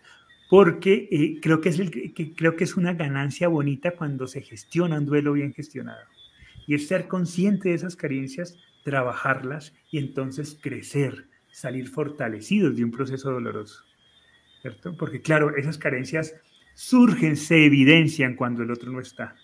[0.50, 4.98] porque eh, creo, que es que creo que es una ganancia bonita cuando se gestiona
[4.98, 6.04] un duelo bien gestionado.
[6.66, 12.90] Y es ser consciente de esas carencias, trabajarlas y entonces crecer, salir fortalecidos de un
[12.90, 13.84] proceso doloroso.
[14.60, 14.96] ¿Cierto?
[14.96, 16.34] Porque claro, esas carencias
[16.74, 19.36] surgen, se evidencian cuando el otro no está.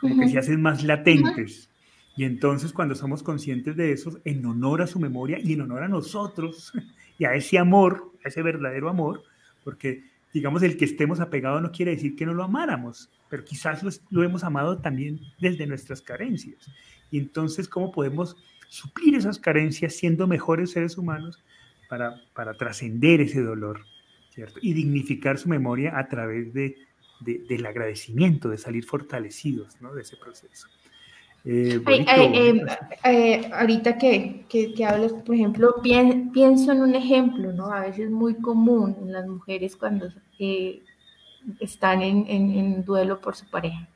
[0.00, 1.68] Como que se hacen más latentes.
[2.16, 5.82] Y entonces cuando somos conscientes de eso, en honor a su memoria y en honor
[5.82, 6.72] a nosotros
[7.18, 9.24] y a ese amor, a ese verdadero amor,
[9.64, 13.82] porque digamos, el que estemos apegados no quiere decir que no lo amáramos, pero quizás
[14.10, 16.70] lo, hemos amado también desde nuestras carencias.
[17.10, 18.36] Y entonces, ¿cómo podemos
[18.68, 21.42] suplir esas carencias siendo mejores seres humanos
[21.88, 23.84] para, para trascender ese dolor,
[24.32, 24.60] ¿cierto?
[24.62, 26.76] Y dignificar su memoria a través de,
[27.20, 29.92] del agradecimiento, de salir fortalecidos ¿no?
[29.94, 30.68] de ese proceso.
[31.44, 32.60] Eh, em,
[33.04, 37.72] eh, ahorita que, que, hablas, por ejemplo, pienso en un ejemplo, ¿no?
[37.72, 40.82] A veces muy común en las mujeres cuando eh,
[41.58, 43.88] están en, en, duelo por su pareja.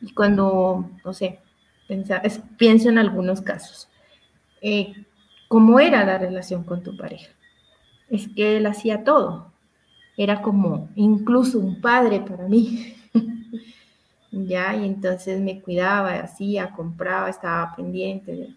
[0.00, 1.38] Y cuando, no sé,
[2.56, 3.88] pienso en algunos casos.
[5.46, 7.30] ¿Cómo era la relación con tu pareja?
[8.10, 9.52] Es que él hacía todo.
[10.16, 12.94] Era como incluso un padre para mí.
[14.30, 14.76] ¿Ya?
[14.76, 18.54] Y entonces me cuidaba, hacía, compraba, estaba pendiente.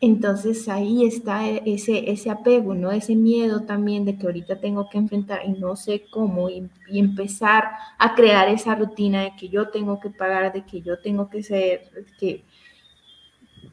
[0.00, 2.90] Entonces ahí está ese, ese apego, ¿no?
[2.90, 7.64] Ese miedo también de que ahorita tengo que enfrentar y no sé cómo y, empezar
[7.98, 11.42] a crear esa rutina de que yo tengo que pagar, de que yo tengo que
[11.42, 11.82] ser,
[12.18, 12.44] que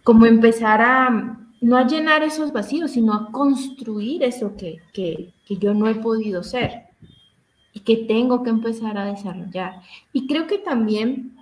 [0.04, 5.58] como empezar a no a llenar esos vacíos, sino a construir eso que, que, que
[5.58, 6.87] yo no he podido ser
[7.78, 9.82] y que tengo que empezar a desarrollar.
[10.12, 11.38] Y creo que también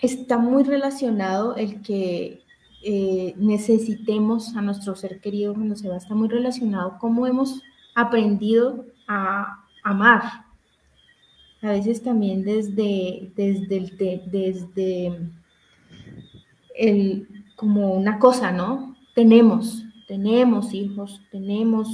[0.00, 2.42] está muy relacionado el que
[2.84, 7.60] eh, necesitemos a nuestro ser querido cuando se va, está muy relacionado cómo hemos
[7.96, 10.22] aprendido a amar.
[11.60, 15.18] A veces también desde, desde, el, desde
[16.76, 18.94] el, como una cosa, ¿no?
[19.16, 21.88] Tenemos, tenemos hijos, tenemos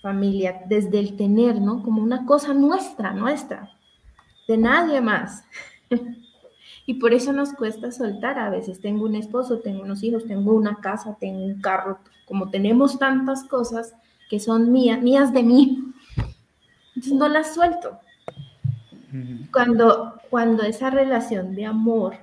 [0.00, 1.82] familia, desde el tener, ¿no?
[1.82, 3.70] Como una cosa nuestra, nuestra,
[4.46, 5.44] de nadie más.
[6.88, 8.38] Y por eso nos cuesta soltar.
[8.38, 11.98] A veces tengo un esposo, tengo unos hijos, tengo una casa, tengo un carro.
[12.24, 13.92] Como tenemos tantas cosas
[14.30, 15.92] que son mías, mías de mí,
[16.96, 17.98] entonces no las suelto.
[19.52, 22.16] Cuando, cuando esa relación de amor,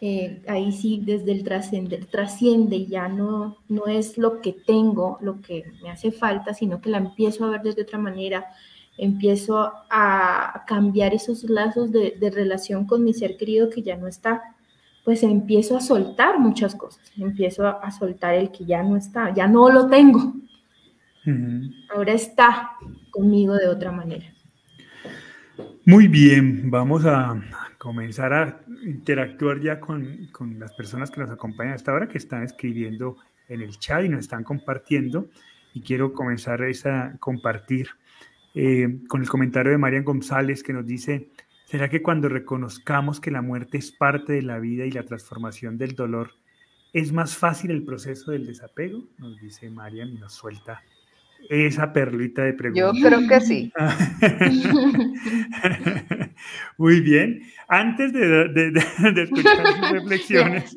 [0.00, 5.40] eh, ahí sí desde el trascende, trasciende, ya no, no es lo que tengo, lo
[5.40, 8.46] que me hace falta, sino que la empiezo a ver desde otra manera,
[8.98, 14.42] empiezo a cambiar esos lazos de, relación con mi ser querido que ya no está,
[15.02, 19.46] pues empiezo a soltar muchas cosas, empiezo a, soltar el que ya no está, ya
[19.46, 20.34] no lo tengo,
[21.94, 22.72] ahora está
[23.10, 24.35] conmigo de otra manera.
[25.84, 27.40] Muy bien, vamos a
[27.78, 32.42] comenzar a interactuar ya con, con, las personas que nos acompañan hasta ahora, que están
[32.42, 33.16] escribiendo
[33.48, 35.28] en el chat y nos están compartiendo.
[35.74, 37.88] Y quiero comenzar a compartir
[38.54, 41.30] eh, con el comentario de Marian González que nos dice,
[41.66, 45.76] ¿será que cuando reconozcamos que la muerte es parte de la vida y la transformación
[45.76, 46.30] del dolor,
[46.94, 49.04] es más fácil el proceso del desapego?
[49.18, 50.82] Nos dice Marian y nos suelta
[51.48, 52.94] esa perlita de preguntas.
[52.94, 53.72] Yo creo que sí.
[56.78, 57.42] Muy bien.
[57.68, 58.72] Antes de,
[59.22, 60.76] escuchar sus reflexiones,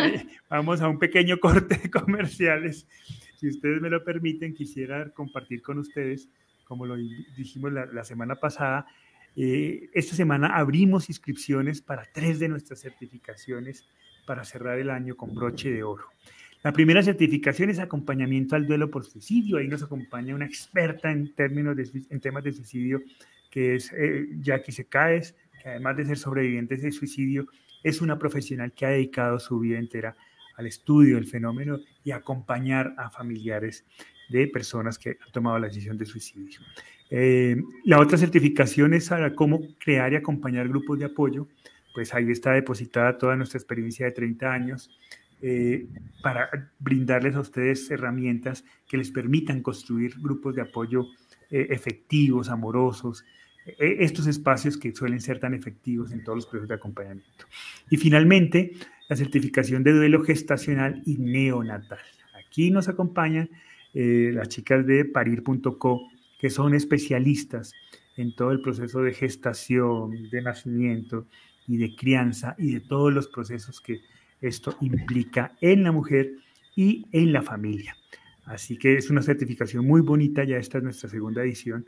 [0.00, 2.86] eh, vamos a un pequeño corte de comerciales.
[3.36, 6.28] Si ustedes me lo permiten, quisiera compartir con ustedes
[6.64, 8.86] como lo dijimos la, semana pasada,
[9.36, 13.86] eh, esta semana abrimos inscripciones para tres de nuestras certificaciones
[14.26, 16.06] para cerrar el año con broche de oro.
[16.64, 19.58] La primera certificación es acompañamiento al duelo por suicidio.
[19.58, 21.76] Ahí nos acompaña una experta en términos
[22.08, 23.02] en temas de suicidio,
[23.50, 27.46] que es eh, Jackie Secaes, que además de ser sobreviviente de suicidio,
[27.82, 30.16] es una profesional que ha dedicado su vida entera
[30.56, 33.84] al estudio del fenómeno y acompañar a familiares
[34.30, 36.60] de personas que han tomado la decisión de suicidio.
[37.10, 41.46] Eh, la otra certificación es cómo crear y acompañar grupos de apoyo.
[41.94, 44.90] Pues ahí está depositada toda nuestra experiencia de 30 años
[45.42, 45.86] eh,
[46.22, 51.06] para brindarles a ustedes herramientas que les permitan construir grupos de apoyo
[51.50, 53.24] eh, efectivos, amorosos,
[53.78, 57.46] estos espacios que suelen ser tan efectivos en todos los procesos de acompañamiento.
[57.88, 58.72] Y finalmente,
[59.08, 61.98] la certificación de duelo gestacional y neonatal.
[62.46, 63.50] Aquí nos acompañan
[63.94, 67.72] eh, las chicas de parir.co, que son especialistas
[68.16, 71.26] en todo el proceso de gestación, de nacimiento
[71.66, 74.00] y de crianza y de todos los procesos que
[74.46, 76.32] esto implica en la mujer
[76.76, 77.96] y en la familia.
[78.44, 81.86] Así que es una certificación muy bonita, ya esta es nuestra segunda edición,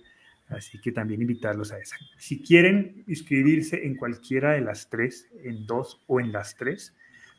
[0.49, 1.97] así que también invitarlos a esa.
[2.17, 6.95] Si quieren inscribirse en cualquiera de las tres, en dos o en las tres,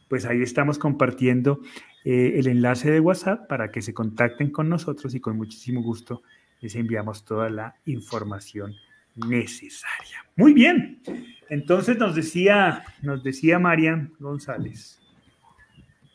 [0.07, 1.61] pues ahí estamos compartiendo
[2.05, 6.21] eh, el enlace de WhatsApp para que se contacten con nosotros y con muchísimo gusto
[6.61, 8.73] les enviamos toda la información
[9.15, 10.25] necesaria.
[10.35, 11.01] Muy bien.
[11.49, 14.99] Entonces nos decía, nos decía Marian González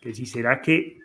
[0.03, 0.99] que si será que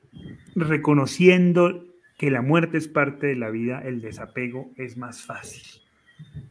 [0.55, 1.85] reconociendo
[2.17, 5.63] que la muerte es parte de la vida, el desapego es más fácil.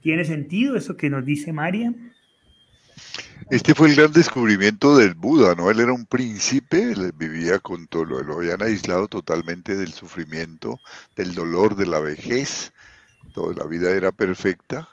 [0.00, 2.12] ¿Tiene sentido eso que nos dice Marian?
[3.50, 5.70] Este fue el gran descubrimiento del Buda, ¿no?
[5.70, 10.80] Él era un príncipe, vivía con todo, lo, lo habían aislado totalmente del sufrimiento,
[11.16, 12.72] del dolor, de la vejez,
[13.34, 14.88] toda la vida era perfecta,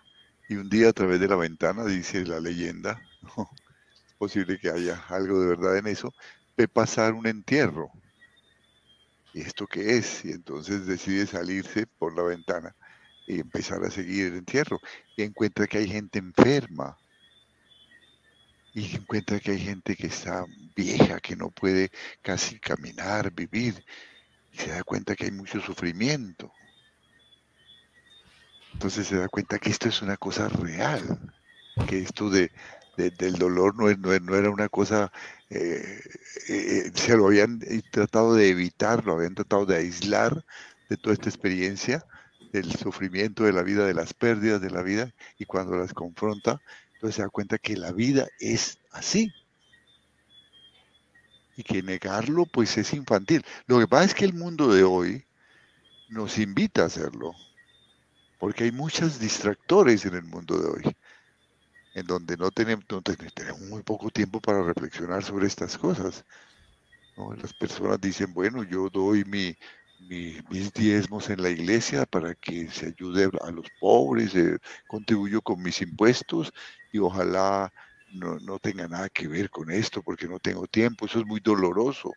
[0.49, 3.01] y un día a través de la ventana, dice la leyenda,
[3.37, 6.13] es posible que haya algo de verdad en eso,
[6.55, 7.91] ve pasar un entierro.
[9.33, 10.23] ¿Y esto qué es?
[10.25, 12.75] Y entonces decide salirse por la ventana
[13.27, 14.79] y empezar a seguir el entierro.
[15.15, 16.97] Y encuentra que hay gente enferma,
[18.73, 23.85] y encuentra que hay gente que está vieja, que no puede casi caminar, vivir,
[24.51, 26.51] y se da cuenta que hay mucho sufrimiento.
[28.73, 31.19] Entonces se da cuenta que esto es una cosa real,
[31.87, 32.51] que esto de,
[32.97, 35.11] del dolor no, no, no, era una cosa,
[35.55, 36.01] eh,
[36.49, 37.59] eh, se lo habían
[37.91, 40.43] tratado de evitar, lo habían tratado de aislar
[40.89, 42.03] de toda esta experiencia
[42.51, 46.61] del sufrimiento de la vida, de las pérdidas de la vida, y cuando las confronta,
[46.95, 49.31] entonces se da cuenta que la vida es así.
[51.55, 53.43] Y que negarlo pues es infantil.
[53.67, 55.25] Lo que pasa es que el mundo de hoy
[56.09, 57.33] nos invita a hacerlo.
[58.39, 60.95] Porque hay muchos distractores en el mundo de hoy.
[61.93, 62.85] En donde no tenemos,
[63.35, 66.25] tenemos muy poco tiempo para reflexionar sobre estas cosas.
[67.41, 69.55] Las personas dicen, bueno, yo doy mi,
[70.09, 75.61] mis diezmos en la iglesia para que se ayude a los pobres, eh, contribuyo con
[75.61, 76.51] mis impuestos
[76.91, 77.71] y ojalá
[78.13, 82.11] no, tenga nada que ver con esto porque no tengo tiempo, eso es muy doloroso.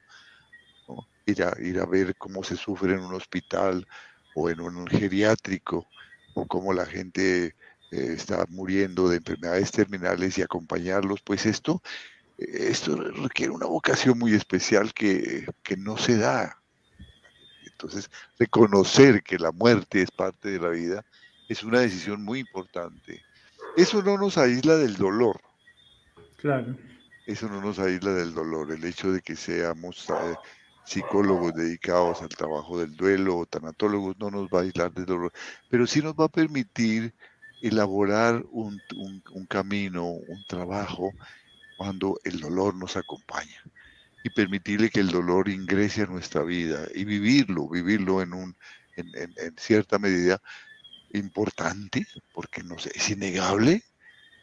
[1.26, 3.86] Ir, a, ir a ver cómo se sufre en un hospital
[4.34, 5.86] o en un geriátrico
[6.34, 7.56] o cómo la gente
[7.90, 11.82] eh, está muriendo de enfermedades terminales y acompañarlos, pues esto
[12.38, 16.60] esto requiere una vocación muy especial que, que no se da.
[17.64, 21.04] Entonces, reconocer que la muerte es parte de la vida
[21.48, 23.22] es una decisión muy importante.
[23.76, 25.40] Eso no nos aísla del dolor.
[26.36, 26.76] Claro.
[27.26, 28.72] Eso no nos aísla del dolor.
[28.72, 30.34] El hecho de que seamos eh,
[30.84, 35.32] psicólogos dedicados al trabajo del duelo o tanatólogos no nos va a aislar del dolor,
[35.68, 37.14] pero sí nos va a permitir
[37.60, 41.12] elaborar un, un camino, un trabajo
[41.76, 43.62] cuando el dolor nos acompaña
[44.26, 48.56] y permitirle que el dolor ingrese a nuestra vida y vivirlo, vivirlo en, un,
[48.96, 50.42] en, en, cierta medida
[51.12, 52.04] importante,
[52.34, 53.84] porque no sé, es innegable,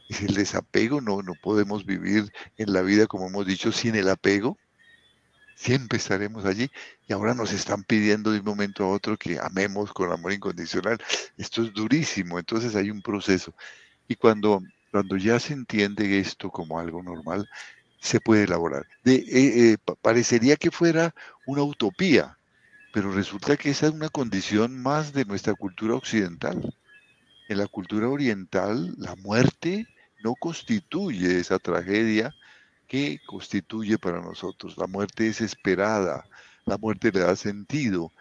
[0.07, 4.07] es el desapego, no, no podemos vivir en la vida, como hemos dicho, sin el
[4.07, 4.57] apego,
[5.55, 6.69] siempre estaremos allí
[7.07, 10.97] y ahora nos están pidiendo de un momento a otro que amemos con amor incondicional.
[11.37, 13.53] Esto es durísimo, entonces hay un proceso.
[14.07, 14.61] Y cuando
[14.93, 17.49] cuando ya se entiende esto como algo normal,
[17.99, 18.85] se puede elaborar.
[19.05, 21.15] Eh, eh, parecería que fuera
[21.47, 22.37] una utopía,
[22.93, 26.75] pero resulta que esa es una condición más de nuestra cultura occidental.
[27.49, 29.87] En la cultura oriental, la muerte
[30.23, 32.31] no constituye esa tragedia
[32.93, 34.77] que constituye para nosotros.
[34.77, 36.27] La muerte es esperada,
[36.63, 38.11] la muerte le da sentido.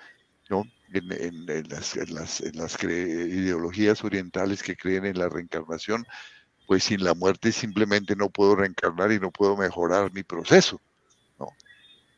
[0.48, 0.64] ¿no?
[0.94, 1.94] En, las,
[2.40, 6.06] en las ideologías orientales que creen en la reencarnación,
[6.66, 10.80] pues sin la muerte simplemente no puedo reencarnar y no puedo mejorar mi proceso.
[11.38, 11.48] ¿no?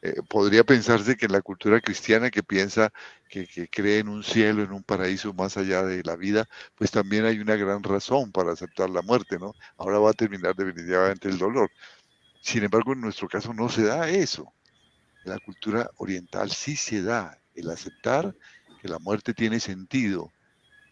[0.03, 2.93] Eh, podría pensarse que en la cultura cristiana que piensa
[3.29, 6.47] que, cree en un cielo, en un paraíso más allá de la vida,
[6.77, 9.55] pues también hay una gran razón para aceptar la muerte, ¿no?
[9.77, 11.69] Ahora va a terminar definitivamente el dolor.
[12.45, 14.53] Sin embargo, en nuestro caso no se da eso.
[15.25, 18.37] En la cultura oriental sí se da el aceptar
[18.83, 20.31] que la muerte tiene sentido,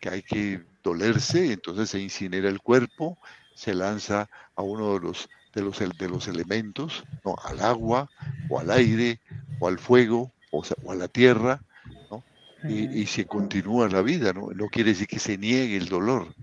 [0.01, 3.19] que hay que dolerse, entonces se incinera el cuerpo,
[3.55, 7.37] se lanza a uno de los, de los, de los elementos, ¿no?
[7.45, 8.09] al agua,
[8.49, 9.21] o al aire,
[9.61, 11.61] o al fuego, o, a la tierra,
[12.11, 12.25] ¿no?
[12.67, 14.33] y, se continúa la vida.
[14.33, 14.49] ¿no?
[14.55, 16.35] no quiere decir que se niegue el dolor,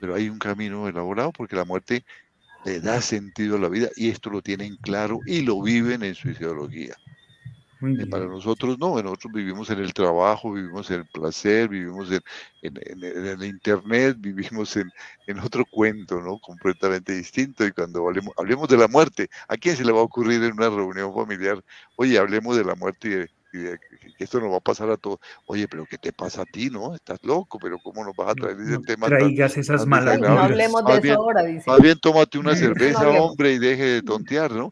[0.00, 2.04] pero hay un camino elaborado porque la muerte
[2.66, 6.16] le da sentido a la vida y esto lo tienen claro y lo viven en
[6.16, 6.96] su ideología.
[8.10, 12.22] Para nosotros no, nosotros vivimos en el trabajo, vivimos en el placer, vivimos en,
[12.62, 14.90] en, el internet, vivimos en,
[15.26, 16.38] en, otro cuento, ¿no?
[16.40, 17.66] Completamente distinto.
[17.66, 20.54] Y cuando hablemos, hablemos de la muerte, ¿a quién se le va a ocurrir en
[20.54, 21.62] una reunión familiar?
[21.96, 23.28] Oye, hablemos de la muerte
[23.62, 25.18] que esto nos va a pasar a todos.
[25.46, 26.94] Oye, pero ¿qué te pasa a ti, no?
[26.94, 29.08] Estás loco, pero ¿cómo nos vas a traer ese tema?
[29.08, 31.70] Traigas esas malas No hablemos de eso ahora, dice.
[31.70, 34.70] Más bien tómate una cerveza, hombre, y deje de tontear, ¿no?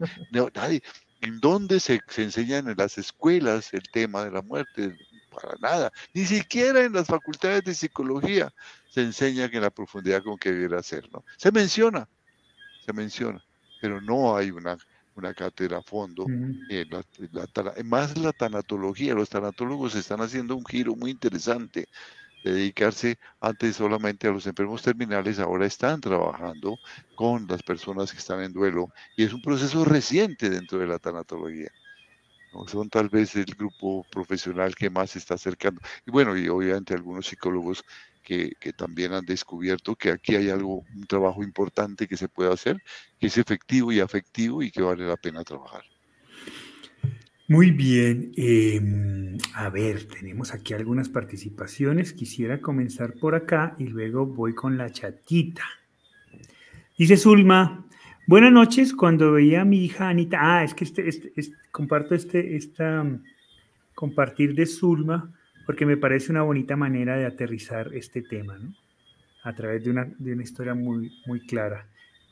[0.55, 0.83] Nadie,
[1.25, 4.95] ¿En dónde se, se enseñan en las escuelas el tema de la muerte?
[5.31, 5.93] Para nada.
[6.13, 8.53] Ni siquiera en las facultades de psicología
[8.91, 11.25] se enseña que en la profundidad con que debiera ser, ¿no?
[11.39, 12.09] Se menciona,
[12.85, 13.43] se menciona,
[13.81, 14.77] pero no hay una,
[15.17, 16.27] una cátedra a fondo.
[16.27, 17.05] en la,
[17.85, 21.87] más la tanatología, los tanatólogos están haciendo un giro muy interesante
[22.45, 26.79] dedicarse antes solamente a los enfermos terminales, ahora están trabajando
[27.15, 30.99] con las personas que están en duelo y es un proceso reciente dentro de la
[30.99, 31.71] tanatología.
[32.69, 35.81] Son tal vez el grupo profesional que más se está acercando.
[36.07, 37.83] Y bueno, y obviamente algunos psicólogos
[38.25, 42.83] que, también han descubierto que aquí hay algo, un trabajo importante que se puede hacer,
[43.21, 45.85] que es efectivo y afectivo y que vale la pena trabajar.
[47.47, 48.33] Muy bien.
[48.37, 52.15] Em, a ver, tenemos aquí algunas participaciones.
[52.15, 55.65] Quisiera comenzar por acá y luego voy con la chatita.
[56.97, 57.85] Dice Zulma,
[58.27, 58.95] buenas noches.
[58.95, 63.05] Cuando veía a mi hija Anita, ah, es que este, este, este comparto este, esta,
[63.95, 65.31] compartir de Zulma
[65.67, 68.75] porque me parece una bonita manera de aterrizar este tema, ¿no?
[69.43, 71.89] A través de una, de una historia muy, muy clara.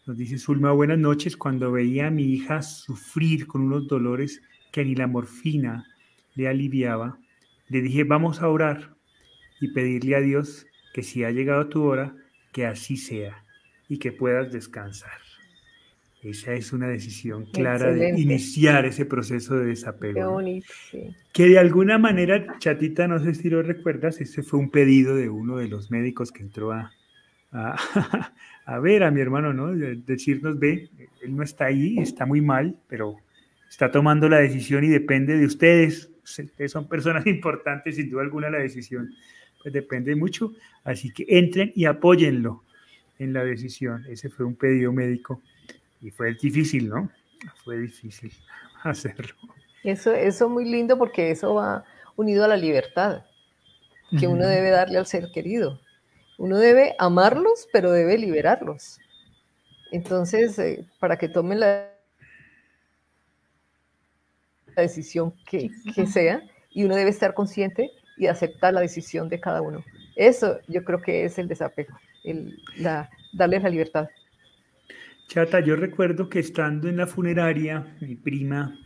[0.07, 1.37] Nos dice Zulma, buenas noches.
[1.37, 5.87] Cuando veía a mi hija sufrir con unos dolores que ni la morfina
[6.35, 7.19] le aliviaba,
[7.69, 8.97] le dije, vamos a orar
[9.61, 12.15] y pedirle a Dios que si ha llegado tu hora,
[12.53, 13.45] que así sea
[13.89, 15.22] y que puedas descansar.
[16.23, 20.41] Esa es una decisión clara de iniciar ese proceso de desapego.
[21.33, 25.29] Que de alguna manera, chatita, no sé si lo recuerdas, ese fue un pedido de
[25.29, 26.93] uno de los médicos que entró a,
[27.51, 29.75] a, ver a mi hermano, ¿no?
[29.75, 30.91] decirnos, ve,
[31.23, 33.17] él no está ahí, está muy mal, pero
[33.69, 36.09] está tomando la decisión y depende de ustedes.
[36.23, 39.11] Ustedes son personas importantes, sin duda alguna la decisión
[39.61, 40.53] pues depende mucho.
[40.85, 42.63] Así que entren y apóyenlo
[43.19, 44.05] en la decisión.
[44.09, 45.41] Ese fue un pedido médico
[46.03, 47.11] y fue difícil, ¿no?
[47.65, 48.33] Fue difícil
[48.83, 49.35] hacerlo.
[49.83, 51.85] Eso, eso muy lindo porque eso va
[52.17, 53.25] unido a la libertad
[54.19, 55.81] que uno debe darle al ser querido.
[56.37, 58.99] Uno debe amarlos, pero debe liberarlos.
[59.91, 61.93] Entonces, eh, para que tomen la
[64.77, 69.41] la decisión que, que sea y uno debe estar consciente y aceptar la decisión de
[69.41, 69.85] cada uno.
[70.17, 74.09] Eso yo creo que es el desapego, el, la, darles la libertad.
[75.33, 78.79] Chata, yo recuerdo que estando en la funeraria, mi prima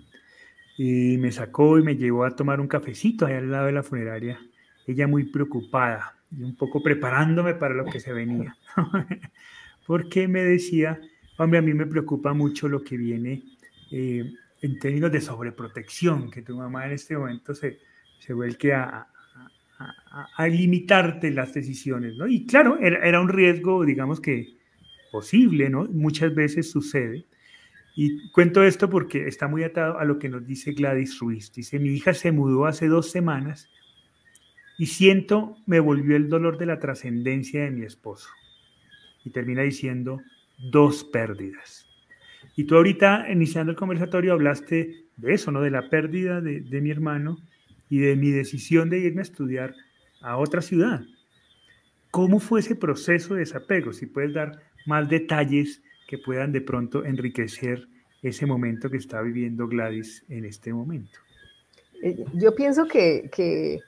[0.79, 3.83] eh, me sacó y me llevó a tomar un cafecito ahí al lado de la
[3.83, 4.39] funeraria.
[4.87, 8.57] Ella muy preocupada y un poco preparándome para lo que se venía.
[9.89, 11.01] Porque me decía,
[11.37, 13.43] hombre, a mí me preocupa mucho lo que viene
[13.91, 14.33] eh,
[14.63, 17.81] en términos de sobreprotección, que tu mamá en este momento se,
[18.21, 19.09] se vuelque a,
[20.37, 22.29] a, limitarte las decisiones, ¿no?
[22.29, 24.56] Y claro, era, un riesgo, digamos que
[25.11, 25.85] posible, ¿no?
[25.85, 27.27] Muchas veces sucede.
[27.95, 31.53] Y cuento esto porque está muy atado a lo que nos dice Gladys Ruiz.
[31.53, 33.71] Dice, mi hija se mudó hace dos semanas
[34.79, 38.29] y siento, me volvió el dolor de la trascendencia de mi esposo.
[39.25, 40.21] Y termina diciendo,
[40.71, 41.87] dos pérdidas.
[42.55, 45.63] Y tú ahorita, iniciando el conversatorio, hablaste de eso, ¿no?
[45.63, 47.39] De la pérdida de, de mi hermano
[47.89, 49.75] y de mi decisión de irme a estudiar
[50.21, 51.03] a otra ciudad.
[52.11, 53.93] ¿Cómo fue ese proceso de desapego?
[53.93, 57.89] Si puedes dar más detalles que puedan de pronto enriquecer
[58.23, 61.19] ese momento que está viviendo Gladys en este momento.
[62.03, 63.81] Eh, yo pienso que, que,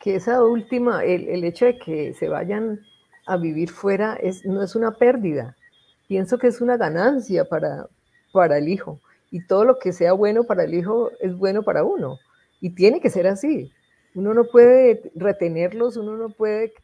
[0.00, 2.80] que esa última, el, el, hecho de que se vayan
[3.26, 5.56] a vivir fuera es, no es una pérdida.
[6.08, 7.86] Pienso que es una ganancia para,
[8.32, 9.00] para el hijo.
[9.30, 12.18] Y todo lo que sea bueno para el hijo es bueno para uno.
[12.60, 13.72] Y tiene que ser así.
[14.14, 16.74] Uno no puede retenerlos, uno no puede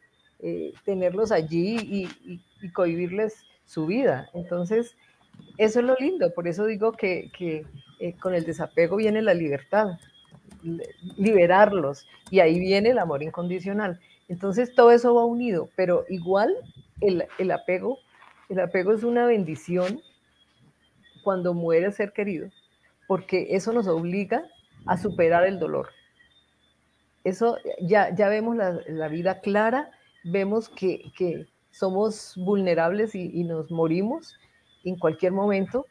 [0.41, 4.31] eh, tenerlos allí y, y, cohibirles su vida.
[4.33, 4.97] Entonces,
[5.59, 6.33] eso es lo lindo.
[6.35, 7.67] Por eso digo que, que
[8.01, 9.99] eh, con el desapego viene la libertad,
[11.17, 12.07] liberarlos.
[12.31, 14.01] Y ahí viene el amor incondicional.
[14.29, 16.57] Entonces, todo eso va unido, pero igual
[17.03, 17.99] el, el apego,
[18.49, 20.01] el apego es una bendición
[21.23, 22.49] cuando muere ser querido,
[23.07, 24.45] porque eso nos obliga
[24.87, 25.91] a superar el dolor.
[27.25, 29.91] Eso ya, ya vemos la, la vida clara,
[30.25, 31.47] vemos que, que
[31.79, 34.37] somos vulnerables y, nos morimos
[34.85, 35.87] en cualquier momento.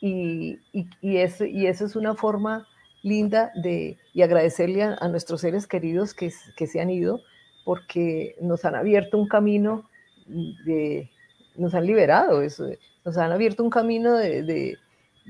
[0.00, 2.66] Y, y, eso, y eso es una forma
[3.02, 7.20] linda de y agradecerle a, nuestros seres queridos que, que, se han ido
[7.64, 9.88] porque nos han abierto un camino
[10.26, 11.10] de,
[11.56, 12.66] nos han liberado, eso,
[13.04, 14.78] nos han abierto un camino de, de,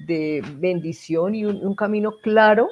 [0.07, 2.68] de bendición y un, camino claro,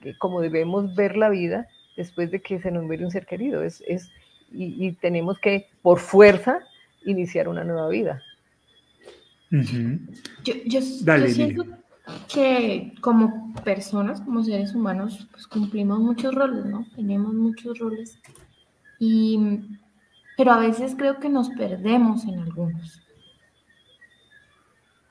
[0.00, 3.62] que como debemos ver la vida después de que se nos muere un ser querido.
[3.62, 3.82] Es,
[4.52, 6.60] y, y, tenemos que, por fuerza,
[7.04, 8.22] iniciar una nueva vida.
[9.52, 10.00] Uh -huh.
[10.44, 11.76] Yo, yo, Dale, yo siento dile.
[12.32, 16.86] que como personas, como seres humanos, pues cumplimos muchos roles, ¿no?
[16.94, 18.18] Tenemos muchos roles.
[18.98, 19.38] Y,
[20.36, 23.02] pero a veces creo que nos perdemos en algunos.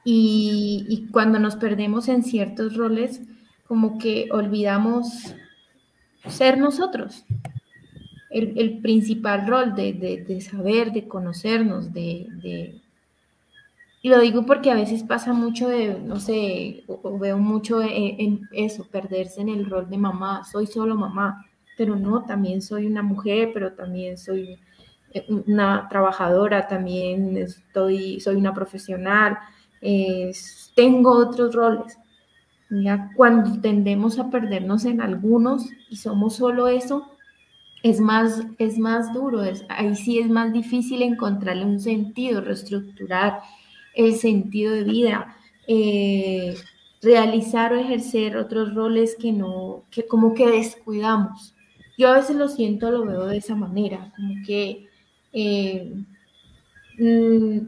[0.05, 3.21] Y, y, cuando nos perdemos en ciertos roles,
[3.67, 5.35] como que olvidamos
[6.27, 7.25] ser nosotros.
[8.29, 12.81] El, el principal rol de, de, de, saber, de conocernos, de, de,
[14.01, 17.81] Y lo digo porque a veces pasa mucho de, no sé, o, o veo mucho
[17.81, 20.43] en, en, eso, perderse en el rol de mamá.
[20.45, 21.45] Soy solo mamá,
[21.77, 24.59] pero no, también soy una mujer, pero también soy
[25.47, 29.39] una trabajadora, también estoy, soy una profesional
[29.81, 30.31] eh,
[30.75, 31.97] tengo otros roles.
[32.69, 37.07] Ya cuando tendemos a perdernos en algunos y somos solo eso,
[37.83, 43.39] es más, es más duro, es, ahí sí es más difícil encontrarle un sentido, reestructurar
[43.95, 45.35] el sentido de vida,
[45.67, 46.55] eh,
[47.01, 51.55] realizar o ejercer otros roles que no, que como que descuidamos.
[51.97, 54.87] Yo a veces lo siento, lo veo de esa manera, como que
[55.33, 55.93] eh,
[56.97, 57.59] mmm,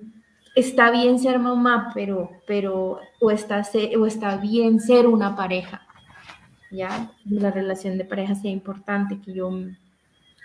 [0.55, 3.63] está bien ser mamá, pero, pero o, está,
[3.97, 5.87] o está bien ser una pareja,
[6.71, 7.11] ¿ya?
[7.25, 9.51] La relación de pareja sea importante, que yo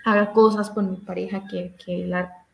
[0.07, 2.45] haga cosas con mi pareja, que, que la...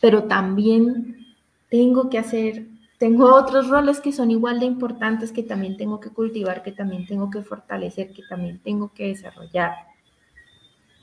[0.00, 1.26] Pero también
[1.68, 2.66] tengo que hacer,
[2.96, 7.06] tengo otros roles que son igual de importantes, que también tengo que cultivar, que también
[7.06, 9.72] tengo que fortalecer, que también tengo que desarrollar.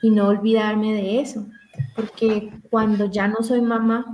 [0.01, 1.45] Y no olvidarme de eso,
[1.97, 4.05] porque cuando ya no soy mamá,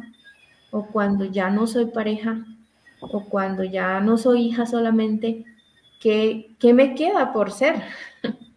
[0.72, 2.44] o cuando ya no soy pareja,
[3.00, 5.46] o cuando ya no soy hija solamente,
[6.00, 7.76] ¿qué, qué me queda por ser?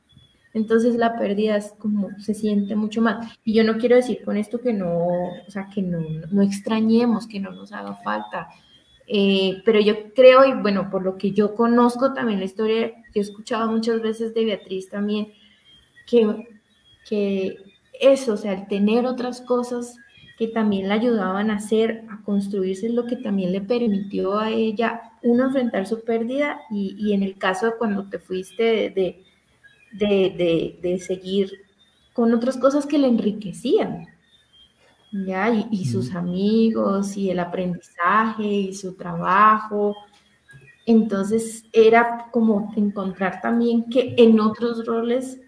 [0.56, 3.38] Entonces la pérdida es como se siente mucho más.
[3.44, 6.00] Y yo no quiero decir con esto que no, o sea, que no,
[6.30, 8.48] no extrañemos, que no nos haga falta.
[9.06, 13.18] Eh, pero yo creo, y bueno, por lo que yo conozco también la historia, que
[13.18, 15.28] he escuchado muchas veces de Beatriz también,
[16.06, 16.48] que,
[17.06, 17.58] que
[18.00, 19.98] eso, o sea, el tener otras cosas
[20.38, 25.02] que también la ayudaban a hacer, a construirse, lo que también le permitió a ella,
[25.22, 29.25] uno, enfrentar su pérdida y, en el caso de cuando te fuiste de, de,
[30.98, 31.52] seguir
[32.12, 34.06] con otras cosas que le enriquecían,
[35.12, 35.50] ¿ya?
[35.70, 39.94] Y, sus amigos, y el aprendizaje, y su trabajo.
[40.86, 45.40] Entonces era como encontrar también que en otros roles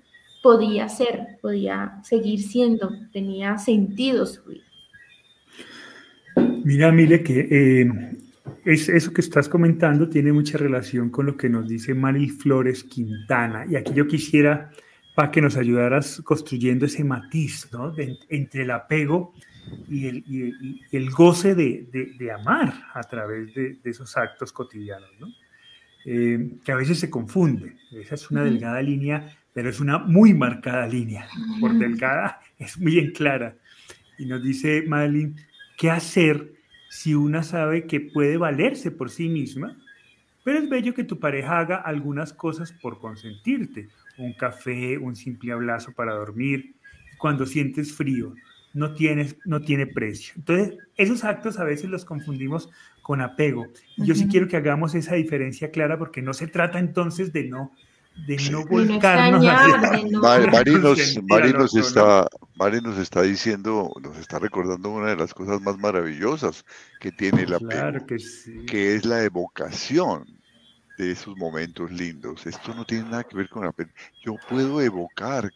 [0.42, 4.64] podía ser, podía seguir siendo, tenía sentido su vida.
[6.64, 8.17] Mira, Mile, que eh,
[8.72, 12.84] es, eso que estás comentando tiene mucha relación con lo que nos dice Maril Flores
[12.84, 13.64] Quintana.
[13.66, 14.70] Y aquí yo quisiera,
[15.14, 17.94] para que nos ayudaras construyendo ese matiz ¿no?
[18.28, 19.32] entre el apego
[19.88, 25.28] y el, el goce de, de, amar a través de, esos actos cotidianos, ¿no?
[26.04, 27.74] Eh, que a veces se confunde.
[27.92, 31.26] Esa es una delgada línea, pero es una muy marcada línea.
[31.60, 33.56] Por delgada es muy en clara.
[34.18, 35.36] Y nos dice Madeline,
[35.76, 36.57] ¿qué hacer
[36.98, 39.76] si una sabe que puede valerse por sí misma?
[40.42, 43.88] Pero es bello que tu pareja haga algunas cosas por consentirte.
[44.16, 46.74] Un café, un simple abrazo para dormir.
[47.16, 48.34] Cuando sientes frío,
[48.74, 50.34] no, tienes, no tiene precio.
[50.38, 52.68] Entonces, esos actos a veces los confundimos
[53.00, 53.68] con apego.
[53.96, 57.70] Yo sí quiero que hagamos esa diferencia clara porque no se trata entonces de no
[58.26, 59.42] de no volcarnos
[60.22, 66.64] Mari, nos, está, nos está diciendo, nos está recordando una de las cosas más maravillosas
[67.00, 68.16] que tiene la claro que,
[68.66, 70.26] que, es la evocación
[70.98, 72.44] de esos momentos lindos.
[72.46, 73.72] Esto no tiene nada que ver con la
[74.24, 75.50] Yo puedo evocar,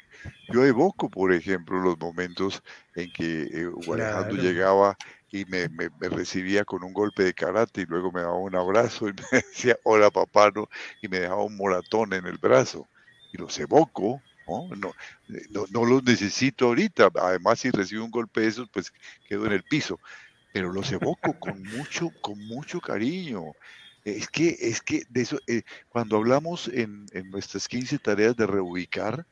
[0.52, 2.62] yo evoco, por ejemplo, los momentos
[2.94, 4.96] en que eh, Alejandro llegaba
[5.32, 9.08] y me, me, recibía con un golpe de karate y luego me daba un abrazo
[9.08, 10.68] y me decía, hola papá, ¿no?
[11.00, 12.86] y me dejaba un moratón en el brazo.
[13.32, 14.68] Y los evoco, ¿no?
[14.76, 17.08] No, no, los necesito ahorita.
[17.18, 18.92] Además, si recibo un golpe de esos, pues
[19.26, 19.98] quedo en el piso.
[20.52, 23.54] Pero los evoco con mucho, con mucho cariño.
[24.04, 28.46] Es que, es que de eso, eh, cuando hablamos en, en nuestras 15 tareas de
[28.46, 29.26] reubicar,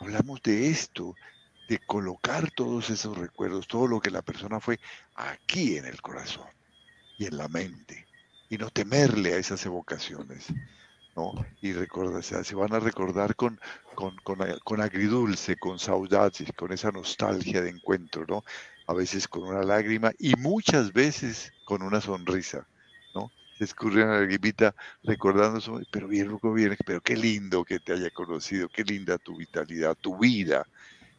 [0.00, 1.14] hablamos de esto,
[1.68, 4.78] de colocar todos esos recuerdos, todo lo que la persona fue
[5.14, 6.48] aquí en el corazón
[7.18, 8.06] y en la mente,
[8.48, 10.52] y no temerle a esas evocaciones.
[11.16, 11.32] ¿no?
[11.60, 13.60] Y recuerda, se van a recordar con,
[13.94, 14.16] con,
[14.64, 18.44] con, agridulce, con saudades, con esa nostalgia de encuentro, ¿no?
[18.86, 22.66] A veces con una lágrima y muchas veces con una sonrisa,
[23.14, 23.30] ¿no?
[23.56, 25.60] Se escurre una lagrimita recordando,
[25.90, 30.18] pero bien, bien, pero qué lindo que te haya conocido, qué linda tu vitalidad, tu
[30.18, 30.66] vida,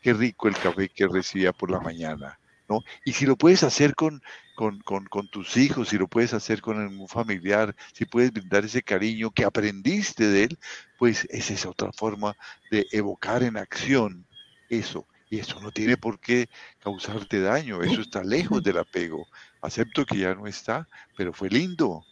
[0.05, 2.39] qué rico el café que recibía por la mañana,
[2.69, 2.81] ¿no?
[3.05, 4.21] Y si lo puedes hacer con,
[4.53, 8.83] con, con, tus hijos, si lo puedes hacer con un familiar, si puedes brindar ese
[8.83, 10.59] cariño que aprendiste de él,
[10.99, 12.37] pues esa es otra forma
[12.69, 14.27] de evocar en acción
[14.69, 15.07] eso.
[15.31, 16.49] Y eso no tiene por qué
[16.81, 19.25] causarte daño, eso está lejos del apego.
[19.59, 20.87] Acepto que ya no está,
[21.17, 22.05] pero fue lindo,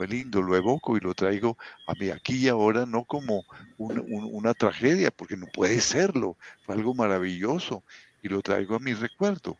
[0.00, 3.44] fue lindo, lo evoco y lo traigo a mí aquí y ahora, no como
[3.76, 7.84] una tragedia, porque no puede serlo, fue algo maravilloso
[8.22, 9.58] y lo traigo a mi recuerdo.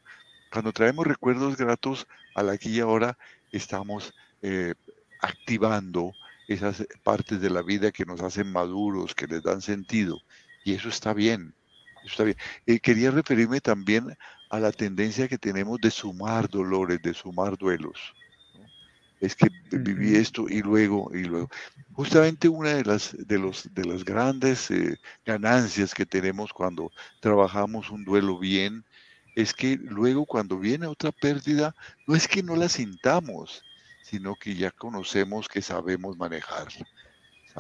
[0.51, 3.18] Cuando traemos recuerdos gratos al aquí y ahora,
[3.53, 4.72] estamos eh,
[5.20, 6.12] activando
[6.49, 10.22] esas partes de la vida que nos hacen maduros, que les dan sentido,
[10.64, 11.55] y eso está bien.
[12.03, 12.38] está bien.
[12.64, 14.16] Eh, quería referirme también
[14.49, 18.14] a la tendencia que tenemos de sumar dolores, de sumar duelos
[19.20, 21.48] es que viví esto y luego y luego.
[21.92, 26.90] Justamente una de las de los de las grandes eh, ganancias que tenemos cuando
[27.20, 28.84] trabajamos un duelo bien
[29.36, 31.74] es que luego cuando viene otra pérdida
[32.06, 33.62] no es que no la sintamos,
[34.02, 36.86] sino que ya conocemos que sabemos manejarla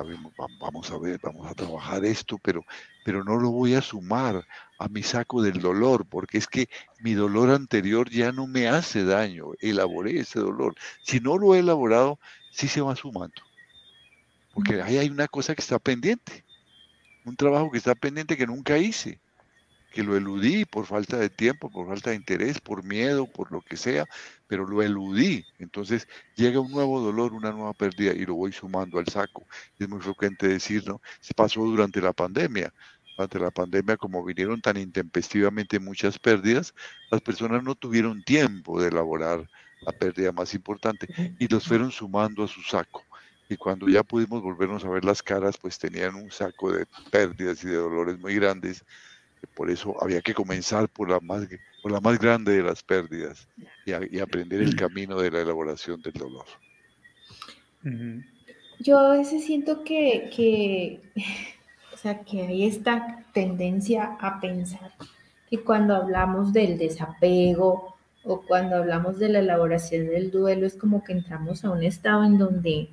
[0.00, 2.64] sabemos, vamos a ver, vamos a trabajar esto, pero,
[3.04, 4.46] pero no lo voy a sumar
[4.78, 6.70] a mi saco del dolor, porque es que
[7.00, 10.74] mi dolor anterior ya no me hace daño, elaboré ese dolor.
[11.02, 12.18] Si no lo he elaborado,
[12.50, 13.42] sí se va sumando,
[14.54, 16.44] porque ahí hay una cosa que está pendiente,
[17.26, 19.20] un trabajo que está pendiente que nunca hice
[19.90, 23.60] que lo eludí por falta de tiempo, por falta de interés, por miedo, por lo
[23.60, 24.06] que sea,
[24.50, 25.46] pero lo eludí.
[25.60, 29.46] Entonces llega un nuevo dolor, una nueva pérdida y lo voy sumando al saco.
[29.78, 31.00] Es muy frecuente decir, ¿no?
[31.20, 32.74] Se pasó durante la pandemia.
[33.16, 36.74] Durante la pandemia, como vinieron tan intempestivamente muchas pérdidas,
[37.12, 39.48] las personas no tuvieron tiempo de elaborar
[39.82, 41.06] la pérdida más importante
[41.38, 43.04] y los fueron sumando a su saco.
[43.48, 47.62] Y cuando ya pudimos volvernos a ver las caras, pues tenían un saco de pérdidas
[47.62, 48.84] y de dolores muy grandes
[49.54, 51.46] por eso había que comenzar por la más,
[51.82, 53.48] por la más grande de las pérdidas
[53.86, 56.46] y, aprender el camino de la elaboración del dolor.
[58.78, 61.00] Yo a veces siento que, que,
[61.94, 64.92] o sea, que hay esta tendencia a pensar
[65.48, 71.02] que cuando hablamos del desapego o cuando hablamos de la elaboración del duelo, es como
[71.02, 72.90] que entramos a un estado en donde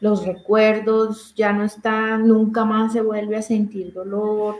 [0.00, 4.56] los recuerdos ya no están, nunca más se vuelve a sentir dolor,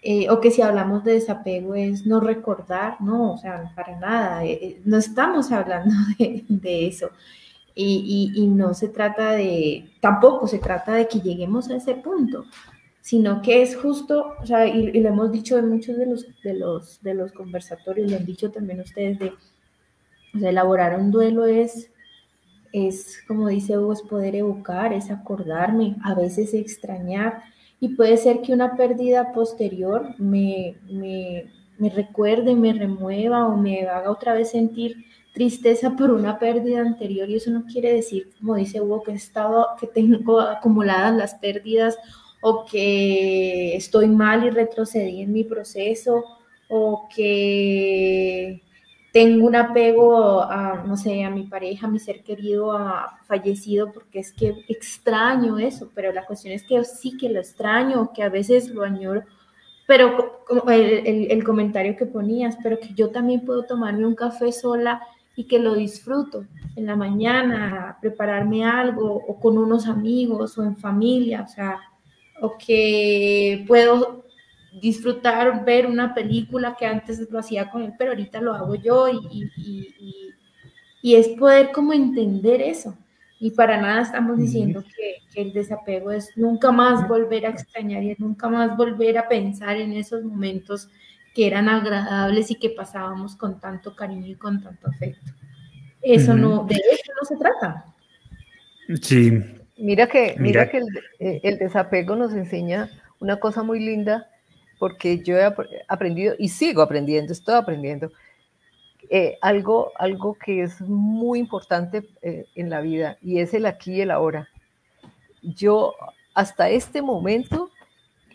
[0.00, 4.44] eh, o que si hablamos de desapego es no recordar, no, o sea, para nada,
[4.44, 7.10] eh, eh, no estamos hablando de, eso.
[7.74, 12.44] Y, y, no se trata de, tampoco se trata de que lleguemos a ese punto,
[13.00, 16.54] sino que es justo, o sea, y, lo hemos dicho en muchos de los, de
[16.54, 19.32] los, de los conversatorios, lo han dicho también ustedes, de,
[20.34, 21.90] elaborar un duelo es,
[22.72, 27.42] es, como dice Hugo, es poder evocar, es acordarme, a veces extrañar,
[27.80, 33.82] y puede ser que una pérdida posterior me, me, me recuerde, me remueva o me
[33.86, 34.96] haga otra vez sentir
[35.32, 37.30] tristeza por una pérdida anterior.
[37.30, 41.34] Y eso no quiere decir, como dice Hugo, que he estado, que tengo acumuladas las
[41.36, 41.96] pérdidas
[42.40, 46.24] o que estoy mal y retrocedí en mi proceso
[46.68, 48.62] o que
[49.18, 53.90] tengo un apego a, no sé, a mi pareja, a mi ser querido, a fallecido,
[53.90, 58.22] porque es que extraño eso, pero la cuestión es que sí que lo extraño, que
[58.22, 59.24] a veces lo añoro,
[59.88, 65.02] pero el, el, comentario que ponías, pero que yo también puedo tomarme un café sola
[65.34, 66.44] y que lo disfruto
[66.76, 71.80] en la mañana, prepararme algo o con unos amigos o en familia, o sea,
[72.40, 74.17] o que puedo
[74.80, 79.08] disfrutar, ver una película que antes lo hacía con él, pero ahorita lo hago yo
[79.08, 79.50] y,
[81.02, 82.96] y, es poder como entender eso.
[83.40, 88.10] Y para nada estamos diciendo que, el desapego es nunca más volver a extrañar y
[88.10, 90.88] es nunca más volver a pensar en esos momentos
[91.32, 95.32] que eran agradables y que pasábamos con tanto cariño y con tanto afecto.
[96.02, 97.84] Eso no, de eso no se trata.
[99.00, 99.40] Sí.
[99.76, 100.86] Mira que, mira, que el,
[101.20, 104.28] eh, el desapego nos enseña una cosa muy linda
[104.78, 105.44] porque yo he
[105.88, 108.10] aprendido y sigo aprendiendo, estoy aprendiendo
[109.10, 113.94] eh, algo, algo que es muy importante eh, en la vida y es el aquí
[113.94, 114.48] y el ahora.
[115.42, 115.94] Yo
[116.34, 117.70] hasta este momento,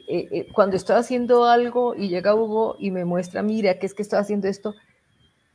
[0.07, 4.01] eh, cuando estoy haciendo algo y llega Hugo y me muestra, mira, ¿qué es que
[4.01, 4.73] estoy haciendo esto?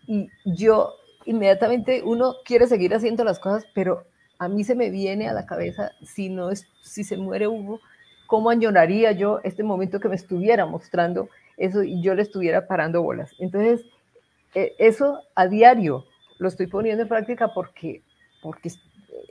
[0.07, 0.95] Y yo
[1.27, 4.05] inmediatamente uno quiere seguir haciendo las cosas, pero
[4.39, 7.81] a mí se me viene a la cabeza, si no es, si se muere Hugo,
[8.29, 13.03] cómo añoraría yo este momento que me estuviera mostrando eso y yo le estuviera parando
[13.03, 13.35] bolas.
[13.39, 13.87] Entonces,
[14.55, 16.05] e, eso a diario
[16.39, 18.03] lo estoy poniendo en práctica porque,
[18.43, 18.71] porque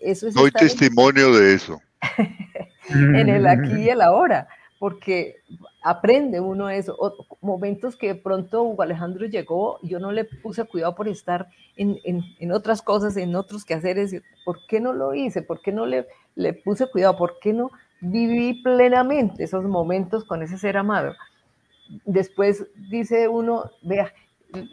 [0.01, 0.33] eso es...
[0.33, 1.79] Doy testimonio de eso.
[2.89, 4.47] en el aquí y el ahora,
[4.79, 5.35] porque
[5.83, 6.95] aprende uno eso.
[6.97, 11.49] O, momentos que de pronto Hugo Alejandro llegó, yo no le puse cuidado por estar
[11.75, 14.15] en, en, en, otras cosas, en otros quehaceres.
[14.43, 15.43] ¿Por qué no lo hice?
[15.43, 17.15] ¿Por qué no le, le puse cuidado?
[17.15, 17.69] ¿Por qué no
[18.01, 21.13] viví plenamente esos momentos con ese ser amado.
[22.05, 24.13] Después dice uno, vea,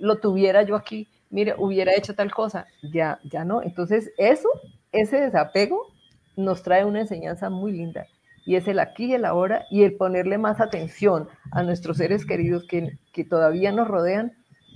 [0.01, 3.63] lo tuviera yo aquí, mire, hubiera hecho tal cosa, ya, ya no.
[3.63, 4.49] Entonces, eso,
[4.93, 5.93] ese desapego
[6.37, 8.07] nos trae una enseñanza muy linda
[8.47, 12.27] y es el aquí y el ahora y el ponerle más atención a nuestros seres
[12.27, 14.33] queridos que, que todavía nos rodean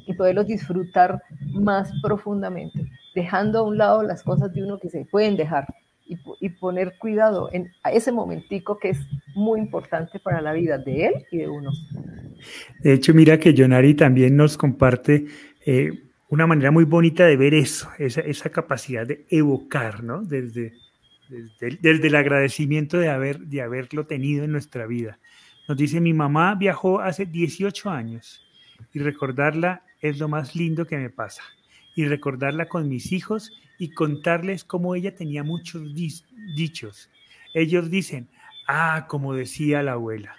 [0.07, 1.23] y poderlos disfrutar
[1.53, 5.67] más profundamente, dejando a un lado las cosas de uno que se pueden dejar,
[6.09, 8.99] y, poner cuidado en a ese momentico que es
[9.35, 11.71] muy importante para la vida de él y de uno.
[12.81, 15.27] De hecho, mira que Jonari también nos comparte
[15.67, 15.93] eh,
[16.29, 20.23] una manera muy bonita de ver eso, esa, esa capacidad de evocar, ¿no?
[20.23, 20.73] Desde,
[21.29, 25.19] desde, desde, el agradecimiento de, haber, de haberlo tenido en nuestra vida.
[25.69, 28.47] Nos dice, mi mamá viajó hace 18 años
[28.93, 31.43] y recordarla es lo más lindo que me pasa.
[31.95, 37.11] Y recordarla con mis hijos y contarles cómo ella tenía muchos dichos.
[37.55, 38.29] Ellos dicen,
[38.66, 40.37] ah, como decía la abuela.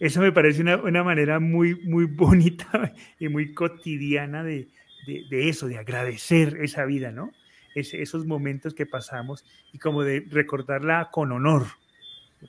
[0.00, 4.68] Eso me parece una, una manera muy, muy bonita y muy cotidiana de,
[5.06, 7.30] de, eso, de agradecer esa vida, ¿no?
[7.74, 11.66] esos momentos que pasamos y como de recordarla con honor.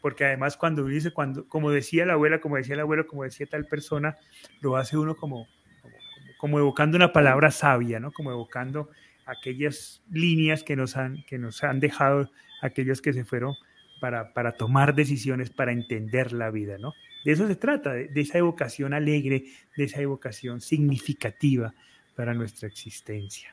[0.02, 3.46] Porque además cuando dice, cuando, como decía la abuela, como decía el abuelo, como decía
[3.46, 4.18] tal persona,
[4.60, 5.48] lo hace uno como,
[5.82, 5.96] como,
[6.38, 8.12] como evocando una palabra sabia, ¿no?
[8.12, 8.90] Como evocando
[9.26, 12.30] aquellas líneas que nos han, que nos han dejado
[12.62, 13.56] aquellos que se fueron
[14.00, 16.94] para, para tomar decisiones, para entender la vida, ¿no?
[17.24, 19.46] De eso se trata, de, esa evocación alegre,
[19.78, 21.74] de esa evocación significativa
[22.16, 23.50] para nuestra existencia.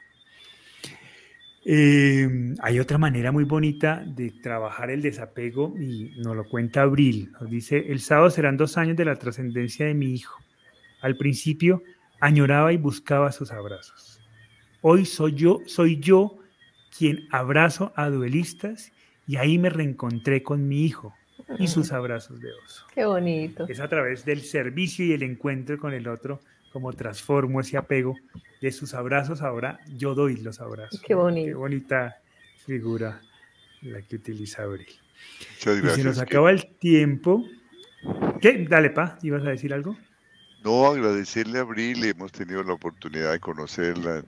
[1.65, 7.31] Eh, hay otra manera muy bonita de trabajar el desapego y nos lo cuenta Abril.
[7.41, 10.43] Nos dice, el sábado serán dos años de la trascendencia de mi hijo.
[11.01, 11.83] Al principio
[12.19, 14.20] añoraba y buscaba sus abrazos.
[14.83, 16.39] Hoy soy yo, soy yo
[16.97, 18.93] quien abrazo a duelistas
[19.27, 21.15] y ahí me reencontré con mi hijo
[21.59, 22.87] y sus abrazos de oso.
[22.95, 23.67] Qué bonito.
[23.69, 26.41] Es a través del servicio y el encuentro con el otro
[26.73, 28.15] cómo transformo ese apego
[28.61, 31.01] de sus abrazos, ahora yo doy los abrazos.
[31.05, 31.47] Qué bonito.
[31.49, 32.17] Qué bonita
[32.65, 33.21] figura
[33.83, 34.87] la que utiliza Abril.
[35.57, 35.97] Muchas Y gracias.
[35.97, 37.45] se nos que- acaba el tiempo.
[38.41, 38.67] ¿Qué?
[38.69, 39.97] Dale, Pa, ¿ibas a decir algo?
[40.65, 44.25] No, agradecerle a Abril, hemos tenido la oportunidad de conocerla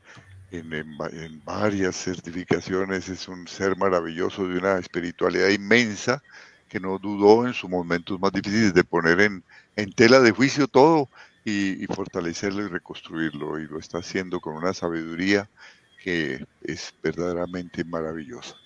[0.52, 6.22] en, en va- en varias certificaciones, es un ser maravilloso de una espiritualidad inmensa
[6.68, 9.44] que no dudó en sus momentos más difíciles de poner en,
[9.76, 11.10] en tela de juicio todo
[11.44, 15.50] y, y fortalecerlo y reconstruirlo y lo está haciendo con una sabiduría
[16.02, 18.56] que es verdaderamente maravillosa.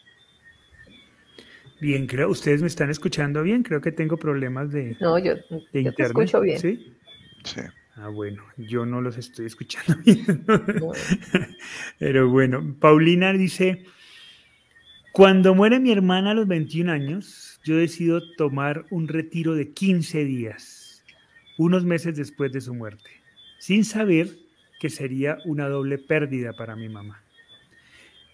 [1.80, 5.34] Bien, creo, ustedes me están escuchando bien, creo que tengo problemas de, No, yo,
[5.72, 6.58] de yo te escucho bien.
[6.58, 6.96] ¿sí?
[7.44, 7.60] Sí.
[7.98, 10.44] Ah, bueno, yo no los estoy escuchando bien.
[11.98, 13.84] Pero bueno, Paulina dice,
[15.12, 20.24] cuando muere mi hermana a los 21 años, yo decido tomar un retiro de 15
[20.24, 21.04] días,
[21.56, 23.10] unos meses después de su muerte,
[23.58, 24.28] sin saber
[24.78, 27.22] que sería una doble pérdida para mi mamá.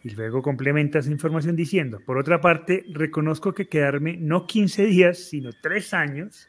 [0.03, 5.19] Y luego complementa esa información diciendo, por otra parte, reconozco que quedarme no 15 días,
[5.19, 6.49] sino 3 años,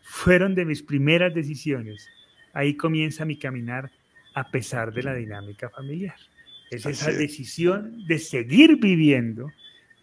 [0.00, 2.08] fueron de mis primeras decisiones.
[2.54, 3.90] Ahí comienza mi caminar
[4.34, 6.16] a pesar de la dinámica familiar.
[6.70, 7.18] Es esa es.
[7.18, 9.50] decisión de seguir viviendo.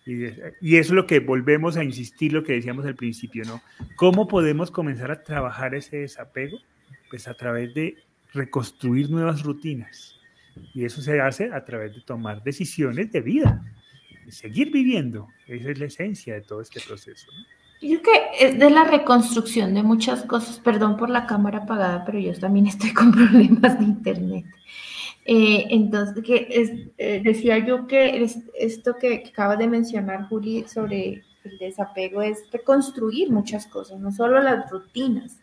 [0.06, 3.62] Y, de- y es lo que volvemos a insistir, lo que decíamos al principio, ¿no?
[3.96, 6.58] ¿Cómo podemos comenzar a trabajar ese desapego?
[7.10, 7.98] Pues a través de
[8.34, 10.20] reconstruir nuevas rutinas.
[10.74, 13.64] Y eso se hace a través de tomar decisiones de vida,
[14.26, 15.28] de seguir viviendo.
[15.48, 17.28] Esa es la esencia de todo este proceso.
[17.32, 17.46] ¿no?
[17.82, 20.60] Yo creo que es de la reconstrucción de muchas cosas.
[20.60, 24.46] Perdón por la cámara apagada, pero yo también estoy con problemas de internet.
[25.26, 30.66] Eh, entonces, que eh, decía yo que es- esto que, que acabas de mencionar, Juli,
[30.68, 35.40] sobre el desapego es reconstruir muchas cosas, no solo las rutinas.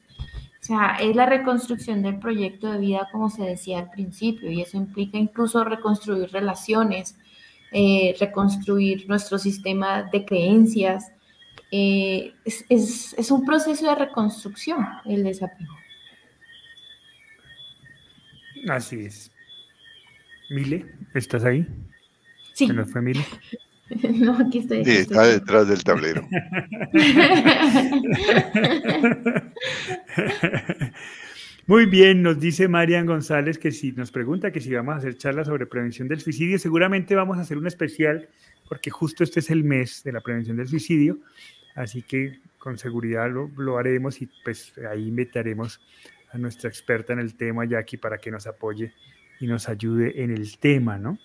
[0.60, 4.60] O sea, es la reconstrucción del proyecto de vida, como se decía al principio, y
[4.60, 7.16] eso implica incluso reconstruir relaciones,
[7.72, 11.12] eh, reconstruir nuestro sistema de creencias.
[11.70, 15.74] Eh, es, es- es un proceso de reconstrucción el desapego.
[18.68, 19.30] Así es.
[20.50, 21.66] Mile, ¿estás ahí?
[22.54, 23.24] Sí, ¿Se nos fue Mile?
[24.14, 24.84] no, aquí estoy.
[24.84, 25.40] Sí, está estoy.
[25.40, 26.26] detrás del tablero.
[31.66, 35.16] Muy bien, nos dice Marian González que si nos pregunta que si vamos a hacer
[35.18, 38.28] charlas sobre prevención del suicidio, seguramente vamos a hacer un especial
[38.68, 41.18] porque justo este es el mes de la prevención del suicidio,
[41.78, 45.80] así que con seguridad lo, lo haremos y pues ahí invitaremos
[46.32, 48.92] a nuestra experta en el tema, Jackie, para que nos apoye
[49.40, 51.18] y nos ayude en el tema, ¿no?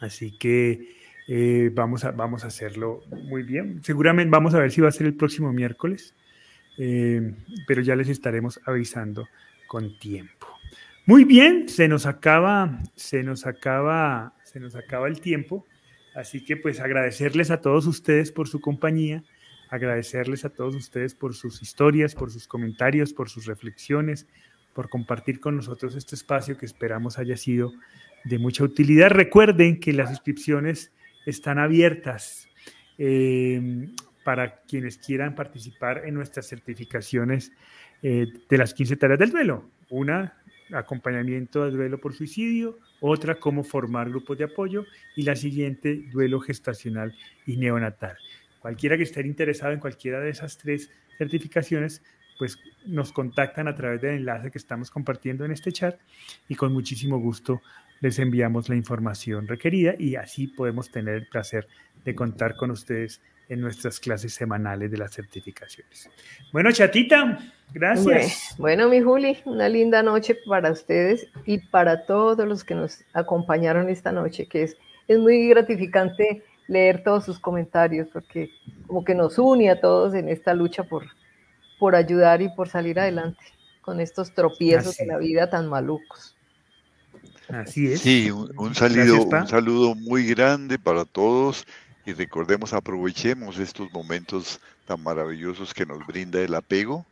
[0.00, 0.96] Así que
[1.28, 3.82] eh, vamos, a, vamos a hacerlo muy bien.
[3.82, 6.14] Seguramente vamos a ver si va a ser el próximo miércoles,
[6.78, 7.34] eh,
[7.66, 9.26] pero ya les estaremos avisando
[9.66, 10.46] con tiempo.
[11.06, 15.66] Muy bien, se nos acaba, se nos acaba, se nos acaba el tiempo.
[16.14, 19.22] Así que pues agradecerles a todos ustedes por su compañía,
[19.68, 24.26] agradecerles a todos ustedes por sus historias, por sus comentarios, por sus reflexiones,
[24.74, 27.72] por compartir con nosotros este espacio que esperamos haya sido
[28.24, 29.10] de mucha utilidad.
[29.10, 30.92] Recuerden que las inscripciones
[31.24, 32.48] están abiertas
[32.98, 33.88] eh,
[34.24, 37.52] para quienes quieran participar en nuestras certificaciones
[38.02, 39.70] eh, de las 15 tareas del duelo.
[39.88, 40.36] Una,
[40.72, 46.40] acompañamiento al duelo por suicidio, otra, cómo formar grupos de apoyo y la siguiente, duelo
[46.40, 47.14] gestacional
[47.46, 48.16] y neonatal.
[48.66, 52.02] Cualquiera que esté interesado en cualquiera de esas tres certificaciones,
[52.36, 56.00] pues nos contactan a través del enlace que estamos compartiendo en este chat
[56.48, 57.62] y con muchísimo gusto
[58.00, 61.68] les enviamos la información requerida y así podemos tener el placer
[62.04, 66.10] de contar con ustedes en nuestras clases semanales de las certificaciones.
[66.52, 67.38] Bueno, chatita,
[67.72, 68.56] gracias.
[68.58, 73.88] Bueno, mi Juli, una linda noche para ustedes y para todos los que nos acompañaron
[73.88, 78.50] esta noche, que es, es muy gratificante leer todos sus comentarios, porque
[78.86, 81.04] como que nos une a todos en esta lucha por,
[81.78, 83.44] por ayudar y por salir adelante
[83.80, 85.04] con estos tropiezos Así.
[85.04, 86.36] de la vida tan malucos.
[87.48, 88.00] Así es.
[88.00, 91.64] Sí, un, un Gracias, un saludo muy grande para todos
[92.04, 97.04] y recordemos, aprovechemos estos momentos tan maravillosos que nos brinda el apego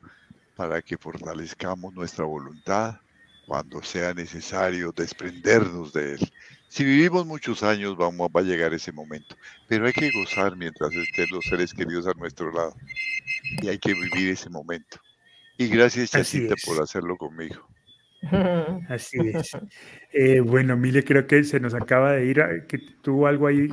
[0.57, 3.01] para que fortalezcamos nuestra voluntad
[3.47, 6.33] cuando sea necesario desprendernos de él.
[6.75, 9.37] Si vivimos muchos años, vamos, va a llegar ese momento,
[9.69, 12.75] pero hay que gozar mientras estén los seres queridos a nuestro lado
[13.63, 14.99] y hay que vivir ese momento.
[15.57, 17.65] Y gracias, Chacita, por hacerlo conmigo.
[18.89, 19.53] Así es.
[20.13, 23.69] Eh, bueno, Mile, creo que se nos acaba de ir, a- que tuvo algo ahí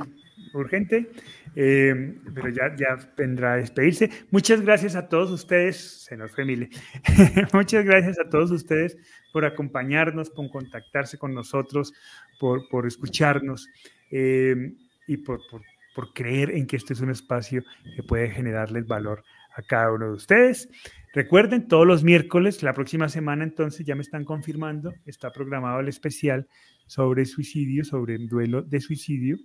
[0.54, 1.10] urgente,
[1.54, 4.10] eh, pero ya, ya vendrá a despedirse.
[4.30, 6.70] Muchas gracias a todos ustedes, se nos fue Mile,
[7.52, 8.96] muchas gracias a todos ustedes
[9.32, 11.92] por acompañarnos, por contactarse con nosotros,
[12.38, 13.68] por, por escucharnos
[14.10, 14.74] eh,
[15.06, 15.62] y por, por,
[15.94, 17.62] por creer en que este es un espacio
[17.96, 19.22] que puede generarles valor
[19.54, 20.68] a cada uno de ustedes.
[21.14, 25.88] Recuerden, todos los miércoles, la próxima semana entonces ya me están confirmando, está programado el
[25.88, 26.48] especial
[26.86, 29.36] sobre suicidio, sobre el duelo de suicidio.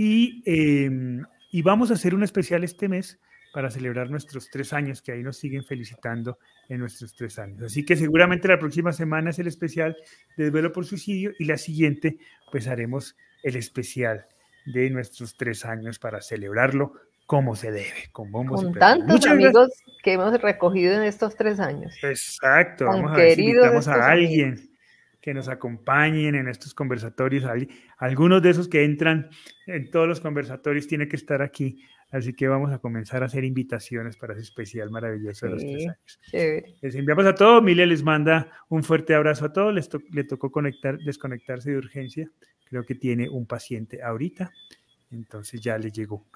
[0.00, 3.18] Y, em, y vamos a hacer un especial este mes
[3.52, 6.38] para celebrar nuestros tres años, que ahí nos siguen felicitando
[6.68, 7.64] en nuestros tres años.
[7.64, 9.96] Así que seguramente la próxima semana es el especial
[10.36, 12.18] de duelo por suicidio y la siguiente
[12.52, 14.24] pues haremos el especial
[14.66, 16.92] de nuestros tres años para celebrarlo
[17.26, 21.92] como se debe, con bombos con tantos amigos que hemos recogido en estos tres años.
[22.04, 24.67] Exacto, vamos a ver si invitamos a alguien
[25.20, 27.44] que nos acompañen en estos conversatorios.
[27.98, 29.28] Algunos de esos que entran
[29.66, 31.82] en todos los conversatorios tienen que estar aquí.
[32.10, 35.88] Así que vamos a comenzar a hacer invitaciones para ese especial maravilloso de los tres
[35.88, 36.76] años.
[36.80, 37.62] Les enviamos a todos.
[37.62, 39.74] Mile les manda un fuerte abrazo a todos.
[39.74, 42.30] Les le tocó conectar, desconectarse de urgencia.
[42.64, 44.50] Creo que tiene un paciente ahorita.
[45.10, 46.26] Entonces ya le llegó.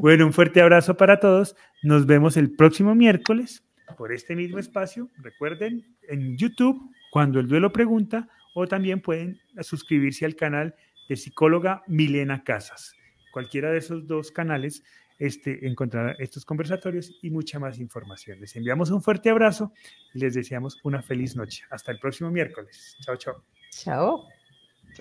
[0.00, 1.54] bueno, un fuerte abrazo para todos.
[1.82, 3.62] Nos vemos el próximo miércoles
[3.96, 5.08] por este mismo espacio.
[5.18, 10.74] Recuerden, en YouTube cuando el duelo pregunta, o también pueden suscribirse al canal
[11.10, 12.94] de psicóloga Milena Casas.
[13.34, 14.82] Cualquiera de esos dos canales
[15.18, 18.40] este, encontrará estos conversatorios y mucha más información.
[18.40, 19.74] Les enviamos un fuerte abrazo
[20.14, 21.64] y les deseamos una feliz noche.
[21.70, 22.96] Hasta el próximo miércoles.
[23.02, 23.44] Chao, chao.
[23.70, 24.41] Chao.